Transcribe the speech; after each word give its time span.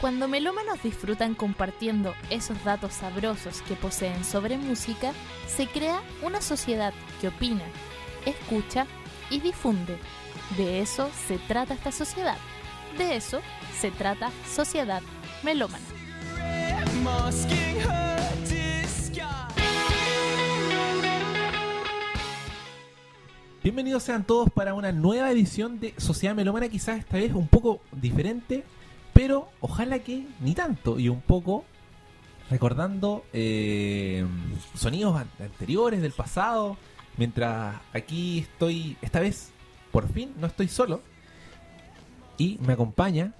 Cuando 0.00 0.28
melómanos 0.28 0.80
disfrutan 0.80 1.34
compartiendo 1.34 2.14
esos 2.30 2.62
datos 2.62 2.94
sabrosos 2.94 3.62
que 3.62 3.74
poseen 3.74 4.24
sobre 4.24 4.56
música, 4.56 5.12
se 5.48 5.66
crea 5.66 6.00
una 6.22 6.40
sociedad 6.40 6.94
que 7.20 7.26
opina, 7.26 7.64
escucha 8.24 8.86
y 9.28 9.40
difunde. 9.40 9.98
De 10.56 10.80
eso 10.80 11.10
se 11.26 11.38
trata 11.38 11.74
esta 11.74 11.90
sociedad. 11.90 12.36
De 12.96 13.16
eso 13.16 13.40
se 13.80 13.90
trata 13.90 14.30
Sociedad 14.48 15.02
Melómana. 15.42 15.84
Bienvenidos 23.64 24.04
sean 24.04 24.22
todos 24.22 24.48
para 24.48 24.74
una 24.74 24.92
nueva 24.92 25.30
edición 25.32 25.80
de 25.80 25.92
Sociedad 25.96 26.36
Melómana, 26.36 26.68
quizás 26.68 27.00
esta 27.00 27.16
vez 27.16 27.34
un 27.34 27.48
poco 27.48 27.80
diferente, 27.92 28.64
pero 29.18 29.48
ojalá 29.60 29.98
que 29.98 30.28
ni 30.40 30.54
tanto, 30.54 30.96
y 31.00 31.08
un 31.08 31.20
poco 31.20 31.64
recordando 32.50 33.24
eh, 33.32 34.24
sonidos 34.76 35.16
an- 35.16 35.28
anteriores 35.40 36.00
del 36.00 36.12
pasado, 36.12 36.76
mientras 37.16 37.74
aquí 37.92 38.38
estoy, 38.38 38.96
esta 39.02 39.18
vez, 39.18 39.50
por 39.90 40.08
fin, 40.08 40.32
no 40.38 40.46
estoy 40.46 40.68
solo, 40.68 41.02
y 42.36 42.58
me 42.64 42.74
acompaña 42.74 43.32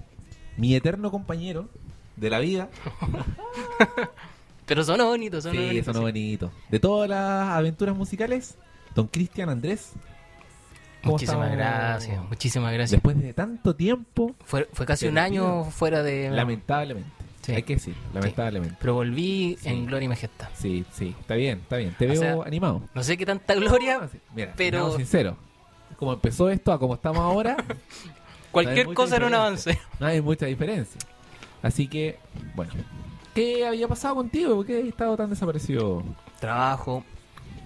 mi 0.57 0.75
eterno 0.75 1.13
compañero 1.13 1.69
de 2.17 2.31
la 2.31 2.41
vida, 2.41 2.69
Pero 4.67 4.83
son 4.83 4.99
bonitos, 4.99 5.45
son 5.45 5.53
sí, 5.55 5.81
sonó 5.85 6.01
sí. 6.01 6.05
bonito, 6.07 6.51
de 6.71 6.81
todas 6.81 7.09
las 7.09 7.51
aventuras 7.51 7.97
musicales, 7.97 8.57
don 8.97 9.07
Cristian 9.07 9.49
Andrés. 9.49 9.93
¿Cómo 11.03 11.13
Muchísimas 11.13 11.51
estamos? 11.53 11.57
gracias, 11.57 12.25
muchísimas 12.29 12.73
gracias. 12.73 12.91
Después 12.93 13.21
de 13.21 13.33
tanto 13.33 13.75
tiempo, 13.77 14.35
Fue, 14.45 14.69
fue 14.73 14.85
casi 14.85 15.07
un 15.07 15.17
año 15.19 15.65
fuera 15.65 16.03
de... 16.03 16.31
lamentablemente. 16.31 17.11
Sí. 17.43 17.53
Hay 17.55 17.63
que 17.63 17.75
decir, 17.77 17.95
lamentablemente. 18.13 18.77
Pero 18.79 18.95
volví 18.95 19.57
Sí. 19.61 19.69
en 19.71 19.87
gloria 19.87 20.05
y 20.05 20.09
majestad. 20.09 20.49
Sí, 20.55 20.85
sí, 20.93 21.15
está 21.19 21.35
bien, 21.35 21.61
está 21.61 21.77
bien. 21.77 21.95
Te 21.99 22.05
O 22.07 22.09
veo 22.11 22.21
sea, 22.21 22.37
animado. 22.45 22.83
No 22.95 23.03
sé 23.03 23.17
qué 23.17 23.25
tanta 23.25 23.55
gloria, 23.55 24.07
sí. 24.13 24.19
Mira, 24.35 24.53
pero- 24.57 24.95
sincero. 24.97 25.37
Como 25.99 26.13
empezó 26.13 26.51
esto 26.51 26.73
a 26.73 26.79
como 26.79 26.95
estamos 26.95 27.21
ahora, 27.21 27.57
cualquier 28.53 28.93
cosa 28.93 29.17
era 29.17 29.27
un 29.27 29.35
avance. 29.35 29.79
no 29.99 30.07
hay 30.07 30.21
mucha 30.21 30.47
diferencia. 30.47 31.01
Así 31.63 31.89
que, 31.89 32.19
bueno. 32.55 32.73
¿Qué 33.35 33.67
había 33.67 33.87
pasado 33.89 34.17
contigo? 34.17 34.57
¿Por 34.57 34.67
qué 34.67 34.81
has 34.81 34.85
estado 34.89 35.17
tan 35.17 35.31
desaparecido? 35.31 36.03
Trabajo. 36.41 37.05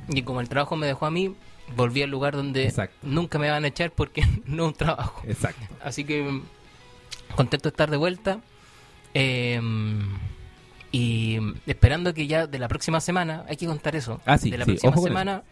Y 0.09 0.23
como 0.23 0.41
el 0.41 0.49
trabajo 0.49 0.77
me 0.77 0.87
dejó 0.87 1.06
a 1.06 1.11
mí, 1.11 1.34
volví 1.75 2.03
al 2.03 2.11
lugar 2.11 2.34
donde 2.37 2.65
Exacto. 2.67 2.97
nunca 3.03 3.39
me 3.39 3.51
van 3.51 3.65
a 3.65 3.69
echar 3.69 3.91
porque 3.92 4.23
no 4.47 4.65
es 4.65 4.69
un 4.69 4.75
trabajo. 4.75 5.23
Exacto. 5.27 5.62
Así 5.83 6.05
que 6.05 6.23
mm, 6.23 6.42
contento 7.37 7.69
de 7.69 7.73
estar 7.73 7.91
de 7.91 7.97
vuelta. 7.97 8.41
Eh, 9.15 9.61
y 10.91 11.39
esperando 11.67 12.12
que 12.12 12.27
ya 12.27 12.47
de 12.47 12.59
la 12.59 12.69
próxima 12.69 13.00
semana, 13.00 13.45
hay 13.48 13.56
que 13.56 13.67
contar 13.67 13.97
eso. 13.97 14.20
Ah, 14.27 14.37
sí, 14.37 14.50
de 14.50 14.59
la 14.59 14.67
sí, 14.67 14.73
próxima 14.73 14.97
semana 14.98 15.43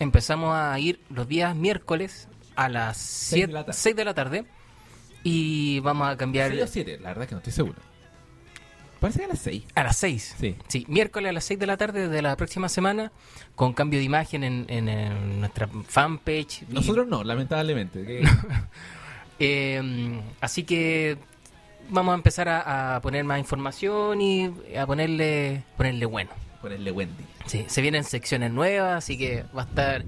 empezamos 0.00 0.54
a 0.54 0.78
ir 0.80 1.00
los 1.08 1.28
días 1.28 1.54
miércoles 1.54 2.28
a 2.56 2.68
las 2.68 2.96
Seis 2.96 3.46
6 3.46 3.46
de 3.46 3.52
la 3.52 3.64
tarde. 3.64 3.94
de 3.94 4.04
la 4.04 4.14
tarde. 4.14 4.44
Y 5.24 5.78
vamos 5.80 6.08
a 6.08 6.16
cambiar 6.16 6.50
¿Seis 6.50 6.62
o 6.62 6.66
siete? 6.66 6.98
La 6.98 7.10
verdad 7.10 7.26
que 7.28 7.34
no 7.36 7.38
estoy 7.38 7.52
seguro. 7.52 7.78
Parece 9.02 9.18
que 9.18 9.24
a 9.26 9.28
las 9.28 9.38
seis. 9.40 9.64
a 9.74 9.82
las 9.82 9.96
6. 9.98 10.36
Sí. 10.40 10.56
Sí, 10.68 10.86
miércoles 10.88 11.28
a 11.28 11.32
las 11.32 11.44
6 11.44 11.60
de 11.60 11.66
la 11.66 11.76
tarde 11.76 12.08
de 12.08 12.22
la 12.22 12.36
próxima 12.36 12.68
semana, 12.70 13.12
con 13.56 13.74
cambio 13.74 13.98
de 13.98 14.04
imagen 14.06 14.44
en, 14.44 14.64
en, 14.68 14.88
en 14.88 15.40
nuestra 15.40 15.68
fanpage. 15.88 16.62
Y- 16.62 16.72
Nosotros 16.72 17.06
no, 17.08 17.22
lamentablemente. 17.24 18.04
que- 18.06 18.24
Eh, 19.38 20.20
así 20.40 20.62
que 20.62 21.18
vamos 21.88 22.12
a 22.12 22.14
empezar 22.16 22.48
a, 22.48 22.96
a 22.96 23.00
poner 23.02 23.24
más 23.24 23.38
información 23.40 24.20
y 24.20 24.50
a 24.78 24.86
ponerle 24.86 25.64
ponerle 25.76 26.06
bueno. 26.06 26.30
Ponerle 26.60 26.92
Wendy. 26.92 27.24
Sí, 27.46 27.64
se 27.66 27.82
vienen 27.82 28.04
secciones 28.04 28.52
nuevas, 28.52 28.98
así 28.98 29.18
que 29.18 29.44
va 29.56 29.62
a 29.62 29.64
estar... 29.64 30.04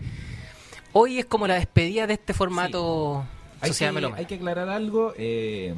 Hoy 0.93 1.19
es 1.19 1.25
como 1.25 1.49
la 1.49 1.55
despedida 1.55 2.07
de 2.07 2.15
este 2.15 2.33
formato 2.33 3.27
Hay 3.61 3.71
Sociedad 3.71 3.93
que, 3.93 4.13
hay 4.21 4.27
que 4.27 4.37
aclarar 4.37 4.69
algo. 4.69 5.13
eh, 5.19 5.75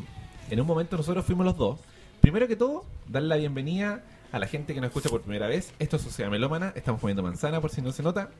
en 0.50 0.60
un 0.60 0.66
momento 0.66 0.99
nosotros 0.99 1.25
fuimos 1.25 1.47
los 1.47 1.56
dos. 1.56 1.78
Primero 2.26 2.48
que 2.48 2.56
todo, 2.56 2.84
darle 3.06 3.28
la 3.28 3.37
bienvenida 3.37 4.03
a 4.32 4.41
la 4.41 4.48
gente 4.48 4.75
que 4.75 4.81
nos 4.81 4.88
escucha 4.88 5.09
por 5.09 5.20
primera 5.22 5.47
vez. 5.47 5.72
Esto 5.78 5.94
es 5.94 6.03
Sociedad 6.03 6.28
Melómana. 6.28 6.72
Estamos 6.75 7.00
comiendo 7.00 7.22
manzana 7.22 7.60
por 7.60 7.70
si 7.70 7.82
no 7.82 7.92
se 7.92 8.03
nota. 8.03 8.31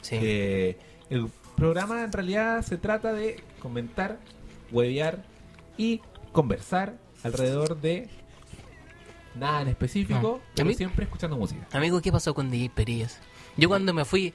Sí. 0.00 0.16
Eh, 0.18 0.78
el 1.10 1.28
programa 1.54 2.04
en 2.04 2.10
realidad 2.10 2.62
se 2.62 2.78
trata 2.78 3.12
de 3.12 3.44
comentar, 3.60 4.18
huevear 4.72 5.22
y 5.76 6.00
conversar 6.32 6.94
alrededor 7.22 7.78
de 7.78 8.08
nada 9.34 9.60
en 9.60 9.68
específico, 9.68 10.20
No. 10.22 10.40
pero 10.54 10.66
A 10.66 10.70
mí- 10.70 10.74
siempre 10.74 11.04
escuchando 11.04 11.36
música. 11.36 11.66
Amigo, 11.72 12.00
¿qué 12.00 12.10
pasó 12.10 12.32
con 12.32 12.50
DJ 12.50 12.70
Perillas? 12.70 13.18
Yo 13.58 13.68
cuando 13.68 13.92
me 13.92 14.06
fui, 14.06 14.32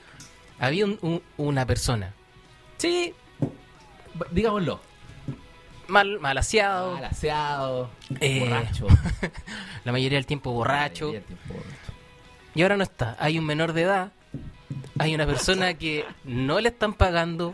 había 0.59 0.85
un- 0.85 0.99
un- 1.01 1.23
una 1.37 1.65
persona. 1.65 2.13
Sí, 2.77 3.15
Digámoslo. 4.29 4.79
Mal, 5.87 6.19
mal 6.19 6.37
aseado, 6.37 6.93
Malaseado, 6.95 7.89
Eh, 8.19 8.39
borracho. 8.39 8.87
la 9.85 9.91
mayoría 9.91 10.17
del 10.17 10.25
tiempo 10.25 10.51
borracho. 10.51 11.09
Ay, 11.09 11.15
el 11.17 11.23
tiempo 11.23 11.53
borracho. 11.53 11.93
Y 12.55 12.61
ahora 12.61 12.77
no 12.77 12.83
está. 12.83 13.15
Hay 13.19 13.37
un 13.39 13.45
menor 13.45 13.73
de 13.73 13.81
edad. 13.83 14.11
Hay 14.99 15.13
una 15.15 15.25
persona 15.25 15.73
que 15.73 16.05
no 16.23 16.59
le 16.59 16.69
están 16.69 16.93
pagando, 16.93 17.53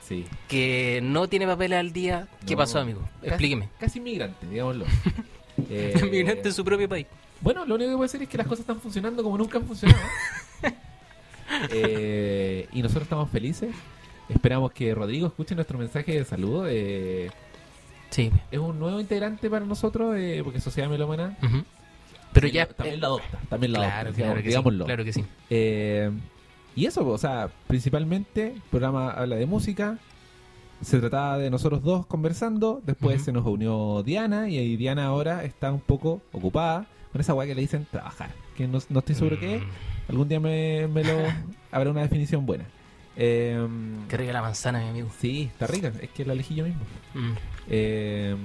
Sí. 0.00 0.24
que 0.48 1.00
no 1.02 1.28
tiene 1.28 1.46
papeles 1.46 1.78
al 1.78 1.92
día. 1.92 2.28
¿Qué 2.46 2.56
pasó, 2.56 2.78
amigo? 2.78 3.00
Casi- 3.20 3.26
Explíqueme. 3.28 3.68
Casi 3.78 3.98
inmigrante, 3.98 4.46
digámoslo. 4.46 4.84
Eh, 5.70 5.92
Migrante 6.08 6.48
en 6.48 6.54
su 6.54 6.64
propio 6.64 6.88
país. 6.88 7.04
Bueno, 7.40 7.66
lo 7.66 7.74
único 7.74 7.90
que 7.90 7.96
puedo 7.96 8.04
decir 8.06 8.22
es 8.22 8.28
que 8.28 8.38
las 8.38 8.46
cosas 8.46 8.60
están 8.60 8.80
funcionando 8.80 9.24
como 9.24 9.36
nunca 9.36 9.58
han 9.58 9.66
funcionado. 9.66 10.00
Eh, 11.72 12.68
y 12.72 12.82
nosotros 12.82 13.04
estamos 13.04 13.30
felices. 13.30 13.74
Esperamos 14.28 14.70
que 14.72 14.94
Rodrigo 14.94 15.26
escuche 15.26 15.54
nuestro 15.54 15.78
mensaje 15.78 16.12
de 16.12 16.24
saludo. 16.24 16.66
Eh, 16.68 17.30
Sí. 18.10 18.30
es 18.50 18.58
un 18.58 18.78
nuevo 18.78 19.00
integrante 19.00 19.48
para 19.50 19.64
nosotros, 19.66 20.16
eh, 20.16 20.40
porque 20.44 20.60
Sociedad 20.60 20.88
Melómana 20.88 21.36
Ujú. 21.42 21.62
Pero 22.32 22.46
sí, 22.48 22.52
ya. 22.54 22.66
también 22.66 22.96
eh, 22.96 22.98
lo 22.98 23.06
adopta. 23.06 23.38
También 23.48 23.72
lo 23.72 23.78
claro, 23.78 23.94
adopta, 23.94 24.16
claro 24.16 24.16
digamos- 24.16 24.42
que 24.42 24.48
digámoslo. 24.48 24.84
sí. 24.84 24.86
Claro 24.86 25.04
que 25.04 25.12
sí. 25.12 25.24
Eh, 25.50 26.10
y 26.76 26.86
eso, 26.86 27.06
o 27.08 27.18
sea, 27.18 27.48
principalmente, 27.66 28.52
el 28.54 28.62
programa 28.70 29.10
habla 29.10 29.36
de 29.36 29.46
música. 29.46 29.98
Se 30.80 31.00
trataba 31.00 31.38
de 31.38 31.50
nosotros 31.50 31.82
dos 31.82 32.06
conversando. 32.06 32.80
Después 32.86 33.22
se 33.22 33.32
nos 33.32 33.44
unió 33.46 34.02
Diana. 34.04 34.48
Y 34.48 34.58
ahí 34.58 34.76
Diana 34.76 35.06
ahora 35.06 35.42
está 35.44 35.72
un 35.72 35.80
poco 35.80 36.20
ocupada 36.32 36.86
con 37.10 37.20
esa 37.20 37.34
weá 37.34 37.48
que 37.48 37.54
le 37.56 37.62
dicen 37.62 37.86
trabajar. 37.90 38.30
Que 38.56 38.68
no, 38.68 38.78
no 38.90 38.98
estoy 39.00 39.14
seguro 39.16 39.40
qué 39.40 39.56
es. 39.56 39.62
Mm, 39.62 39.66
Algún 40.10 40.28
día 40.28 40.38
me, 40.38 40.86
me 40.86 41.02
lo 41.02 41.14
habrá 41.72 41.90
una 41.90 42.02
definición 42.02 42.46
buena. 42.46 42.64
Eh, 43.20 43.66
Qué 44.08 44.16
rica 44.16 44.32
la 44.32 44.42
manzana, 44.42 44.80
mi 44.80 44.88
amigo. 44.88 45.08
sí, 45.18 45.50
está 45.52 45.66
rica. 45.66 45.92
Es 46.00 46.10
que 46.10 46.24
la 46.24 46.32
elegí 46.32 46.54
yo 46.54 46.64
mismo. 46.64 46.80
Mm. 47.14 47.32
Eh, 47.68 48.36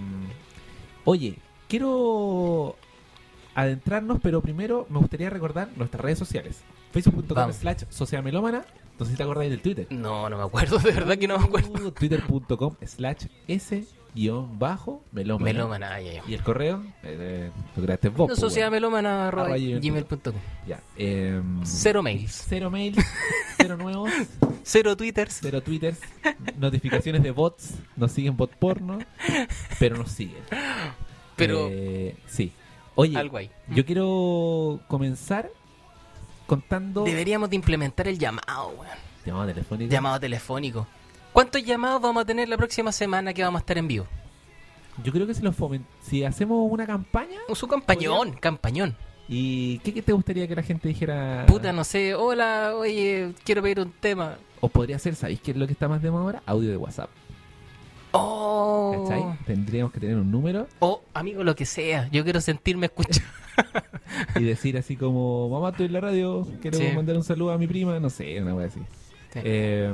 oye, 1.05 1.37
quiero 1.69 2.75
adentrarnos, 3.55 4.19
pero 4.21 4.41
primero 4.41 4.87
me 4.89 4.97
gustaría 4.99 5.29
recordar 5.29 5.69
nuestras 5.75 6.01
redes 6.03 6.17
sociales. 6.19 6.63
Facebook.com 6.91 7.53
slash 7.53 7.83
Sociedad 7.89 8.23
Melómana. 8.23 8.65
No 8.99 9.05
sé 9.05 9.11
si 9.11 9.17
te 9.17 9.23
acordáis 9.23 9.49
del 9.51 9.61
Twitter. 9.61 9.87
No, 9.91 10.29
no 10.29 10.37
me 10.37 10.43
acuerdo, 10.43 10.77
de 10.79 10.91
verdad 10.91 11.17
que 11.17 11.27
no 11.27 11.37
me 11.37 11.45
acuerdo. 11.45 11.87
Uh, 11.87 11.91
Twitter.com 11.91 12.75
slash 12.85 13.25
S 13.47 13.85
guion 14.15 14.59
bajo 14.59 15.03
melómana. 15.11 15.99
Y 16.01 16.33
el 16.33 16.43
correo, 16.43 16.83
eh, 17.03 17.49
creaste 17.75 18.09
vos. 18.09 18.29
po, 18.29 18.35
Sociedad 18.35 18.67
weón. 18.71 18.93
melómana 18.93 19.31
gmail 19.31 19.79
gmail.com. 19.81 20.33
Ya. 20.67 20.79
em, 20.97 21.61
Cero 21.65 22.03
mails. 22.03 22.45
Cero 22.47 22.69
mails, 22.69 22.97
cero 23.57 23.77
nuevos, 23.77 24.11
Cero 24.63 24.95
twitters. 24.95 25.39
cero 25.41 25.61
twitters, 25.61 25.99
notificaciones 26.57 27.23
de 27.23 27.31
bots, 27.31 27.73
nos 27.95 28.11
siguen 28.11 28.37
bot 28.37 28.51
porno, 28.55 28.99
pero 29.79 29.97
nos 29.97 30.11
siguen. 30.11 30.43
Pero 31.35 31.67
Eh, 31.71 32.15
sí. 32.27 32.51
Oye, 32.95 33.17
algo 33.17 33.37
ahí. 33.37 33.49
yo 33.69 33.83
quiero 33.85 34.79
comenzar 34.87 35.49
contando. 36.45 37.03
Deberíamos 37.03 37.49
de 37.49 37.55
implementar 37.55 38.07
el 38.07 38.19
llamado, 38.19 38.69
weón. 38.69 38.97
Llamado 39.25 39.47
telefónico. 39.47 39.91
Llamado 39.91 40.19
telefónico. 40.19 40.87
¿Cuántos 41.33 41.63
llamados 41.63 42.01
vamos 42.01 42.21
a 42.21 42.25
tener 42.25 42.47
la 42.47 42.57
próxima 42.57 42.91
semana 42.91 43.33
que 43.33 43.43
vamos 43.43 43.59
a 43.59 43.61
estar 43.63 43.77
en 43.77 43.87
vivo? 43.87 44.05
Yo 45.03 45.11
creo 45.11 45.25
que 45.25 45.33
si, 45.33 45.41
lo 45.41 45.51
fomen- 45.51 45.83
si 46.01 46.23
hacemos 46.23 46.71
una 46.71 46.85
campaña. 46.85 47.39
Su 47.53 47.67
campañón, 47.67 48.33
campañón. 48.33 48.95
¿Y 49.27 49.79
qué, 49.79 49.93
qué 49.93 50.01
te 50.01 50.11
gustaría 50.11 50.47
que 50.47 50.55
la 50.55 50.61
gente 50.61 50.87
dijera? 50.87 51.45
Puta, 51.47 51.71
no 51.73 51.83
sé, 51.83 52.13
hola, 52.13 52.73
oye, 52.75 53.33
quiero 53.43 53.63
pedir 53.63 53.79
un 53.79 53.91
tema. 53.91 54.37
O 54.61 54.69
podría 54.69 54.99
ser, 54.99 55.15
¿sabéis 55.15 55.41
qué 55.41 55.51
es 55.51 55.57
lo 55.57 55.65
que 55.65 55.73
está 55.73 55.87
más 55.87 56.01
de 56.01 56.11
moda 56.11 56.23
ahora? 56.23 56.43
Audio 56.45 56.69
de 56.69 56.77
WhatsApp. 56.77 57.09
Oh, 58.11 59.05
¿Cachai? 59.09 59.39
Tendríamos 59.45 59.91
que 59.91 59.99
tener 59.99 60.17
un 60.17 60.29
número 60.29 60.67
oh, 60.79 61.01
amigo, 61.15 61.43
lo 61.43 61.55
que 61.55 61.65
sea. 61.65 62.07
Yo 62.11 62.23
quiero 62.23 62.41
sentirme 62.41 62.85
escuchado. 62.85 63.27
y 64.35 64.43
decir 64.43 64.77
así 64.77 64.95
como: 64.95 65.49
Mamá, 65.49 65.69
estoy 65.69 65.87
en 65.87 65.93
la 65.93 66.01
radio, 66.01 66.47
quiero 66.61 66.77
Sí. 66.77 66.89
mandar 66.95 67.15
un 67.15 67.23
saludo 67.23 67.51
a 67.53 67.57
mi 67.57 67.65
prima. 67.65 67.99
No 67.99 68.11
sé, 68.11 68.39
una 68.39 68.53
wea 68.53 68.67
así. 68.67 68.79
Sí. 69.33 69.39
Eh, 69.43 69.91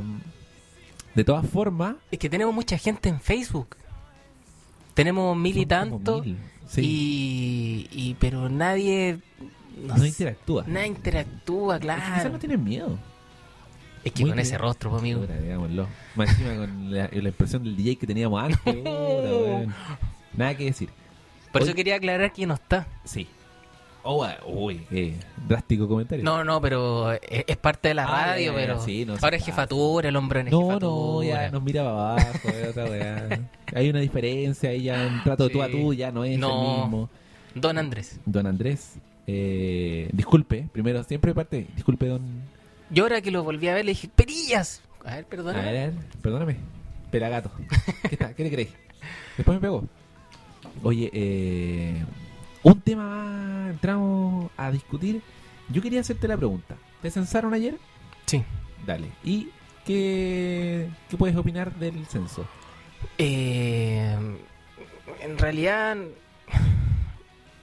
de 1.15 1.23
todas 1.23 1.45
formas, 1.47 1.95
Es 2.11 2.19
que 2.19 2.29
tenemos 2.29 2.53
mucha 2.53 2.77
gente 2.77 3.09
en 3.09 3.19
Facebook. 3.19 3.75
tenemos 4.93 5.35
mil 5.37 5.57
y 5.57 5.65
tanto, 5.65 6.21
mil. 6.23 6.37
Sí. 6.67 6.81
y, 6.83 7.89
y- 7.91 8.13
pero 8.19 8.49
nadie... 8.49 9.19
no, 9.85 10.05
interactúa. 10.05 10.63
Nadie 10.67 10.87
interactúa, 10.87 11.75
Es 11.75 11.81
que 11.81 11.87
Quizás 11.87 12.03
claro. 12.13 12.29
no 12.31 12.39
tienen 12.39 12.63
miedo. 12.63 12.99
Es 14.03 14.13
que 14.13 14.21
Muy 14.21 14.31
con 14.31 14.39
ese 14.39 14.57
rostro, 14.57 14.91
pues, 14.91 15.01
amigo. 15.01 15.25
Digámoslo. 15.25 15.87
Más 16.15 16.29
encima 16.29 16.55
con 16.55 16.91
la, 16.93 17.09
la 17.11 17.29
impresión 17.29 17.63
del 17.63 17.75
DJ 17.75 17.97
que 17.97 18.07
teníamos 18.07 18.41
antes. 18.41 18.59
Nada 20.37 20.55
que 20.55 20.65
decir. 20.65 20.89
Por 21.51 21.61
eso 21.63 21.71
Oye. 21.71 21.75
quería 21.75 21.95
aclarar 21.95 22.31
que 22.31 22.45
no 22.45 22.53
está. 22.53 22.87
Sí. 23.03 23.27
Oh, 24.03 24.23
ah, 24.23 24.37
uy, 24.47 24.77
qué 24.89 25.13
drástico 25.47 25.87
comentario. 25.87 26.23
No, 26.23 26.43
no, 26.43 26.61
pero 26.61 27.11
es, 27.11 27.19
es 27.47 27.57
parte 27.57 27.89
de 27.89 27.93
la 27.95 28.05
Ah, 28.05 28.27
radio, 28.27 28.53
pero 28.55 28.79
sí, 28.81 29.05
no, 29.05 29.15
sí 29.17 29.19
ahora 29.23 29.35
es 29.37 29.45
jefatura, 29.45 30.07
el 30.09 30.15
hombre 30.15 30.43
no 30.43 30.47
es 30.47 30.51
no, 30.53 30.61
jefatura. 30.67 30.89
no, 30.89 31.23
ya 31.23 31.51
nos 31.51 31.63
mira 31.63 31.83
para 31.83 32.11
abajo. 32.13 32.47
es 32.49 32.67
otra 32.69 32.85
weá. 32.85 33.39
Hay 33.75 33.89
una 33.89 33.99
diferencia 33.99 34.69
ahí 34.69 34.83
ya 34.83 35.05
un 35.05 35.21
trato 35.23 35.43
de 35.43 35.49
tú 35.49 35.61
a 35.61 35.69
tú, 35.69 35.93
ya 35.93 36.11
no 36.11 36.23
es 36.23 36.39
No. 36.39 36.75
el 36.75 36.81
mismo. 36.83 37.09
Don 37.55 37.77
Andrés. 37.77 38.19
Don 38.25 38.47
Andrés, 38.47 38.95
eh, 39.27 40.09
disculpe, 40.13 40.67
primero, 40.71 41.03
siempre 41.03 41.33
parte, 41.33 41.67
disculpe, 41.75 42.07
don. 42.07 42.21
Yo 42.91 43.03
ahora 43.03 43.21
que 43.21 43.31
lo 43.31 43.43
volví 43.43 43.67
a 43.67 43.73
ver 43.73 43.85
le 43.85 43.91
dije, 43.91 44.07
¡Perillas! 44.15 44.81
A 45.05 45.15
ver, 45.15 45.25
A 45.31 45.41
ver, 45.43 45.55
a 45.57 45.71
ver, 45.71 45.93
perdóname, 46.21 46.55
pelagato. 47.11 47.51
¿Qué, 48.07 48.15
está? 48.15 48.33
¿Qué 48.33 48.43
te 48.43 48.51
crees? 48.51 48.69
Después 49.37 49.57
me 49.57 49.61
pegó. 49.61 49.83
Oye, 50.83 51.09
eh, 51.13 52.03
un 52.63 52.81
tema 52.81 53.03
más 53.05 53.69
entramos 53.71 54.51
a 54.57 54.71
discutir. 54.71 55.21
Yo 55.69 55.81
quería 55.81 56.01
hacerte 56.01 56.27
la 56.27 56.37
pregunta. 56.37 56.75
¿Te 57.01 57.11
censaron 57.11 57.53
ayer? 57.53 57.77
Sí. 58.25 58.43
Dale. 58.85 59.07
¿Y 59.23 59.49
qué, 59.85 60.89
qué 61.09 61.17
puedes 61.17 61.35
opinar 61.35 61.73
del 61.75 62.05
censo? 62.07 62.45
Eh, 63.17 64.17
en 65.21 65.37
realidad, 65.37 65.95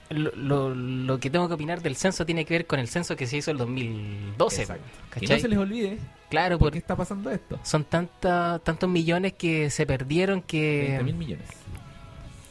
lo, 0.09 0.31
lo- 0.35 0.73
lo 0.75 1.19
que 1.19 1.29
tengo 1.29 1.47
que 1.47 1.53
opinar 1.55 1.81
del 1.81 1.95
censo 1.95 2.25
tiene 2.25 2.45
que 2.45 2.53
ver 2.53 2.65
con 2.65 2.79
el 2.79 2.87
censo 2.87 3.15
que 3.15 3.27
se 3.27 3.37
hizo 3.37 3.51
el 3.51 3.57
2012. 3.57 4.61
Exacto. 4.61 4.83
Que 5.19 5.27
no 5.27 5.37
se 5.39 5.47
les 5.47 5.59
olvide 5.59 5.97
Claro, 6.29 6.57
por 6.57 6.67
porque 6.67 6.73
qué 6.73 6.79
está 6.79 6.95
pasando 6.95 7.29
esto. 7.31 7.59
son 7.63 7.83
tanta, 7.85 8.59
tantos 8.63 8.89
millones 8.89 9.33
que 9.33 9.69
se 9.69 9.85
perdieron 9.85 10.41
30 10.41 10.47
que... 10.47 11.01
mil 11.03 11.15
millones. 11.15 11.45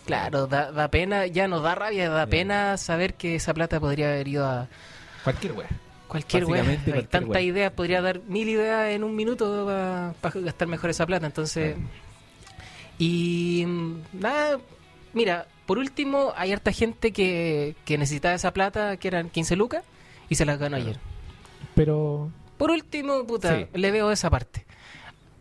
Claro, 0.06 0.46
da, 0.46 0.70
da 0.72 0.88
pena, 0.88 1.26
ya 1.26 1.48
nos 1.48 1.62
da 1.62 1.74
rabia, 1.74 2.08
da 2.08 2.24
Sí. 2.24 2.30
pena 2.30 2.76
saber 2.76 3.14
que 3.14 3.34
esa 3.34 3.52
plata 3.52 3.80
podría 3.80 4.08
haber 4.08 4.28
ido 4.28 4.46
a 4.46 4.68
Cualquier 5.24 5.52
wea. 5.52 5.68
cualquier 6.08 6.44
wea. 6.44 6.62
Hay 6.94 7.02
tantas 7.04 7.42
ideas, 7.42 7.72
podría 7.72 8.00
dar 8.00 8.20
mil 8.28 8.48
ideas 8.48 8.90
en 8.90 9.02
un 9.04 9.16
minuto 9.16 9.66
para 9.66 10.40
gastar 10.40 10.68
mejor 10.68 10.90
esa 10.90 11.04
plata. 11.06 11.26
Entonces, 11.26 11.74
Claro. 11.74 11.88
y 12.98 13.64
mm, 13.66 13.94
nada, 14.20 14.58
mira, 15.12 15.46
por 15.66 15.78
último, 15.78 16.32
hay 16.36 16.52
harta 16.52 16.70
gente 16.72 17.12
que, 17.12 17.74
que 17.84 17.98
necesitaba 17.98 18.34
esa 18.34 18.52
plata, 18.52 18.96
que 18.98 19.08
eran 19.08 19.28
15 19.30 19.56
lucas, 19.56 19.82
y 20.28 20.36
se 20.36 20.44
las 20.44 20.58
ganó 20.58 20.76
Claro. 20.76 20.90
ayer. 20.90 21.00
Pero 21.74 22.30
Por 22.56 22.70
último, 22.70 23.26
puta, 23.26 23.54
Sí. 23.58 23.66
le 23.74 23.90
veo 23.90 24.10
esa 24.10 24.30
parte. 24.30 24.64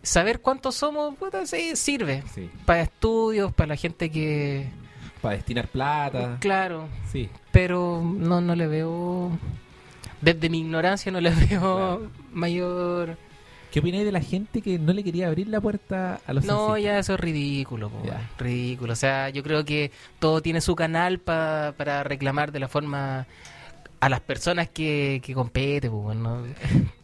Saber 0.06 0.40
cuántos 0.40 0.75
somos, 0.75 1.16
puta, 1.16 1.46
sí, 1.46 1.75
sirve. 1.75 2.24
sí, 2.34 2.50
Para 2.66 2.81
estudios, 2.84 3.52
para 3.54 3.69
la 3.69 3.75
gente 3.75 4.10
que... 4.12 4.68
para 5.22 5.36
destinar 5.36 5.68
plata. 5.68 6.38
Claro, 6.40 6.88
Sí. 7.12 7.30
pero 7.52 8.02
no, 8.04 8.40
no 8.42 8.56
le 8.56 8.68
veo... 8.68 9.31
Desde 10.22 10.50
mi 10.50 10.60
ignorancia 10.60 11.12
no 11.12 11.19
le 11.22 11.30
veo 11.50 11.60
Claro. 11.60 12.12
mayor... 12.31 13.18
¿Qué 13.72 13.80
opináis 13.80 14.06
de 14.06 14.12
la 14.13 14.22
gente 14.22 14.62
que 14.62 14.80
no 14.80 14.94
le 14.94 15.04
quería 15.04 15.28
abrir 15.28 15.50
la 15.50 15.60
puerta 15.60 16.22
a 16.25 16.31
los 16.34 16.46
No, 16.46 16.78
ya 16.78 16.98
eso 16.98 17.16
es 17.16 17.19
ridículo, 17.19 17.90
po, 17.90 18.01
ridículo. 18.38 18.94
O 18.94 18.96
sea, 18.96 19.30
yo 19.31 19.44
creo 19.44 19.66
que 19.66 19.92
todo 20.19 20.42
tiene 20.42 20.62
su 20.62 20.75
canal 20.78 21.19
pa- 21.19 21.74
para 21.75 22.01
reclamar 22.06 22.54
de 22.54 22.60
la 22.62 22.69
forma 22.69 23.28
a 24.00 24.08
las 24.10 24.22
personas 24.22 24.69
que, 24.69 25.19
que 25.25 25.34
compete, 25.34 25.90
po, 25.90 26.13
¿no? 26.13 26.44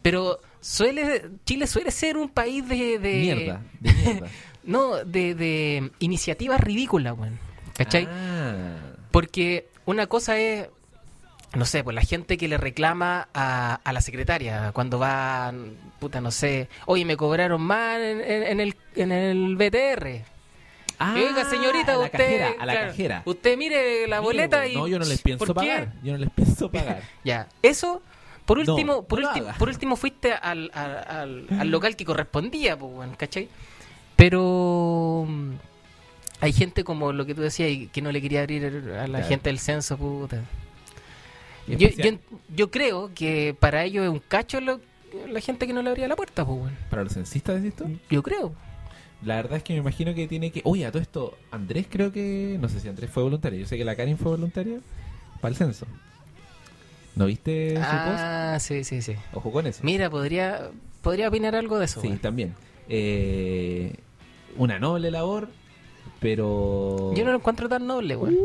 Pero 0.00 0.40
suele 0.62 1.28
Chile 1.44 1.66
suele 1.66 1.90
ser 1.90 2.16
un 2.16 2.30
país 2.30 2.66
de, 2.66 2.98
de 2.98 3.12
Mierda, 3.20 3.60
de 3.80 3.92
mierda. 3.92 4.28
no, 4.64 5.04
de, 5.04 5.34
de 5.34 5.90
iniciativas 5.98 6.58
ridículas, 6.60 7.14
weón. 7.18 7.38
¿Cachai? 7.76 8.08
Ah, 8.10 8.76
Porque 9.10 9.68
una 9.84 10.06
cosa 10.06 10.38
es, 10.38 10.68
no 11.54 11.64
sé, 11.66 11.82
pues 11.84 11.94
la 11.94 12.02
gente 12.02 12.36
que 12.38 12.48
le 12.48 12.56
reclama 12.58 13.28
a, 13.34 13.80
a 13.84 13.92
la 13.92 14.00
secretaria 14.00 14.72
cuando 14.72 14.98
va, 14.98 15.52
puta, 15.98 16.20
no 16.20 16.30
sé, 16.30 16.68
oye, 16.86 17.04
me 17.04 17.16
cobraron 17.16 17.60
mal 17.60 18.00
en, 18.00 18.20
en- 18.20 18.42
en 18.44 18.60
el, 18.60 18.76
en 18.96 19.12
el 19.12 19.56
BTR. 19.56 20.24
Ah, 20.98 21.14
Oiga, 21.16 21.44
señorita, 21.50 21.94
a 21.94 21.96
la 21.96 22.04
usted. 22.04 22.18
cajera, 22.18 22.48
a 22.60 22.64
la 22.66 22.72
claro, 22.74 22.88
cajera. 22.90 23.22
Usted 23.24 23.56
mire 23.58 24.06
la 24.06 24.20
Mire, 24.20 24.24
boleta 24.24 24.58
weón, 24.58 24.70
y. 24.70 24.74
No, 24.76 24.86
yo 24.86 24.98
no 25.00 25.04
les 25.04 25.20
pienso 25.20 25.44
¿por 25.44 25.54
qué? 25.60 25.68
pagar. 25.68 25.92
Yo 26.04 26.12
no 26.12 26.18
les 26.18 26.30
pienso 26.34 26.70
pagar. 26.70 27.02
Ya, 27.24 27.48
eso. 27.62 28.02
Por 28.46 28.64
No, 28.64 28.72
último, 28.74 29.04
por, 29.04 29.20
no 29.20 29.28
último 29.28 29.46
por 29.58 29.68
último 29.68 29.96
fuiste 29.96 30.32
al, 30.32 30.70
al, 30.74 30.96
al- 31.08 31.46
al 31.60 31.70
local 31.70 31.94
que 31.96 32.04
correspondía, 32.04 32.76
pues, 32.78 33.08
¿cachai? 33.16 33.48
Pero 34.16 35.24
mm, 35.28 35.50
hay 36.40 36.52
gente 36.52 36.84
como 36.84 37.12
lo 37.12 37.24
que 37.26 37.34
tú 37.34 37.40
decías 37.42 37.88
que 37.92 38.02
no 38.02 38.12
le 38.12 38.20
quería 38.20 38.40
abrir 38.40 38.64
a 38.66 38.70
la 38.70 39.06
Claro. 39.06 39.26
gente 39.26 39.48
del 39.48 39.58
censo, 39.58 39.96
puta. 39.96 40.42
Yo, 41.68 41.88
yo, 41.90 42.10
yo 42.54 42.70
creo 42.70 43.12
que 43.14 43.54
para 43.58 43.84
ellos 43.84 44.04
es 44.04 44.10
un 44.10 44.18
cacho 44.26 44.60
lo- 44.60 44.80
la 45.28 45.40
gente 45.40 45.66
que 45.66 45.72
no 45.72 45.82
le 45.82 45.90
abría 45.90 46.08
la 46.08 46.16
puerta, 46.16 46.44
pues. 46.44 46.72
¿Para 46.90 47.04
los 47.04 47.12
censistas 47.12 47.62
decís 47.62 47.76
tú? 47.76 47.98
Yo 48.10 48.22
creo. 48.22 48.52
La 49.24 49.36
verdad 49.36 49.58
es 49.58 49.62
que 49.62 49.72
me 49.74 49.78
imagino 49.78 50.14
que 50.14 50.26
tiene 50.26 50.50
que... 50.50 50.62
Oye, 50.64 50.84
a 50.84 50.90
todo 50.90 51.00
esto, 51.00 51.38
Andrés 51.52 51.86
creo 51.88 52.10
que... 52.10 52.56
No 52.60 52.68
sé 52.68 52.80
si 52.80 52.88
Andrés 52.88 53.08
fue 53.08 53.22
voluntario. 53.22 53.60
Yo 53.60 53.66
sé 53.66 53.76
que 53.78 53.84
la 53.84 53.94
Karin 53.94 54.18
fue 54.18 54.32
voluntaria 54.32 54.80
para 55.40 55.50
el 55.50 55.56
censo. 55.56 55.86
¿No 57.14 57.26
viste 57.26 57.70
su 57.70 57.80
post? 57.80 57.88
Ah, 57.88 58.58
sí, 58.60 58.84
sí, 58.84 59.02
sí. 59.02 59.14
Ojo 59.32 59.52
con 59.52 59.66
eso. 59.66 59.80
Mira, 59.82 60.08
podría, 60.08 60.70
podría 61.02 61.28
opinar 61.28 61.54
algo 61.54 61.78
de 61.78 61.84
eso, 61.84 62.00
Sí, 62.00 62.10
también. 62.16 62.54
Eh, 62.88 63.94
una 64.56 64.78
noble 64.78 65.10
labor, 65.10 65.48
pero... 66.20 67.12
Yo 67.14 67.24
no 67.24 67.32
lo 67.32 67.38
encuentro 67.38 67.68
tan 67.68 67.86
noble, 67.86 68.16
weón. 68.16 68.36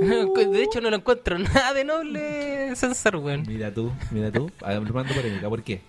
De 0.34 0.62
hecho, 0.62 0.80
no 0.80 0.90
lo 0.90 0.96
encuentro 0.96 1.38
nada 1.38 1.72
de 1.72 1.84
noble 1.84 2.74
censar, 2.76 3.16
weón. 3.16 3.44
Mira 3.46 3.72
tú, 3.72 3.92
mira 4.10 4.30
tú, 4.30 4.50
armando 4.62 5.14
polémica, 5.14 5.48
¿por 5.48 5.62
qué? 5.62 5.80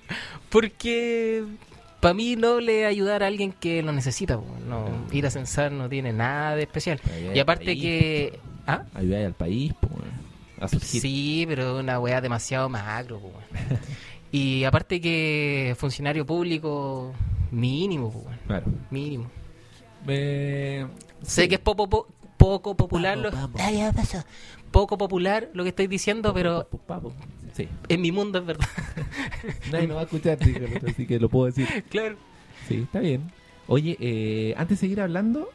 Porque 0.50 1.44
para 2.00 2.14
mí 2.14 2.36
noble 2.36 2.84
es 2.84 2.88
ayudar 2.88 3.24
a 3.24 3.28
alguien 3.28 3.52
que 3.52 3.82
lo 3.82 3.92
necesita. 3.92 4.40
No, 4.68 4.90
ir 5.12 5.26
a 5.26 5.32
censar 5.32 5.72
no 5.72 5.90
tiene 5.90 6.14
nada 6.14 6.56
de 6.56 6.64
especial. 6.64 7.00
Ayudar 7.12 7.36
Y 7.36 7.40
aparte 7.40 7.66
país, 7.66 7.82
que... 7.82 8.40
¿Ah? 8.68 8.84
Ayudar 8.94 9.26
al 9.26 9.34
país, 9.34 9.74
pues, 9.80 9.92
a 10.60 10.68
surgir. 10.68 11.02
Sí, 11.02 11.46
pero 11.48 11.80
una 11.80 12.00
weá 12.00 12.22
demasiado 12.22 12.70
macro, 12.70 13.20
po, 13.20 13.28
weón. 13.28 13.80
Y 14.32 14.64
aparte 14.66 15.00
que 15.02 15.76
funcionario 15.78 16.26
público 16.26 17.14
mínimo, 17.52 18.12
po, 18.12 18.20
weón. 18.20 18.40
Claro. 18.48 18.66
Mínimo. 18.92 19.30
Eh, 20.08 20.86
Sé 21.24 21.44
sí. 21.44 21.48
que 21.50 21.56
es 21.56 21.62
poco, 21.62 21.88
po- 21.90 22.08
poco 22.38 22.76
popular 22.76 23.18
Vamos, 23.18 23.32
lo, 23.34 23.38
vamos. 23.40 23.62
Ah, 23.62 23.72
ya 23.72 23.92
pasó. 23.92 24.24
poco 24.72 24.98
popular 24.98 25.50
lo 25.54 25.64
que 25.64 25.70
estoy 25.70 25.88
diciendo, 25.88 26.34
pero. 26.34 26.68
Sí. 27.54 27.70
en 27.88 28.02
mi 28.02 28.12
mundo 28.12 28.40
es 28.40 28.46
verdad. 28.46 28.68
Nadie 29.72 29.88
nos 29.88 29.96
va 29.98 30.02
a 30.02 30.04
escuchar, 30.04 30.38
así 30.88 31.06
que 31.08 31.20
lo 31.20 31.30
puedo 31.30 31.46
decir. 31.48 31.84
claro. 31.90 32.18
Sí, 32.68 32.82
está 32.84 33.00
bien. 33.00 33.32
Oye, 33.68 33.96
eh, 34.00 34.54
antes 34.58 34.78
de 34.78 34.82
seguir 34.82 35.00
hablando, 35.02 35.50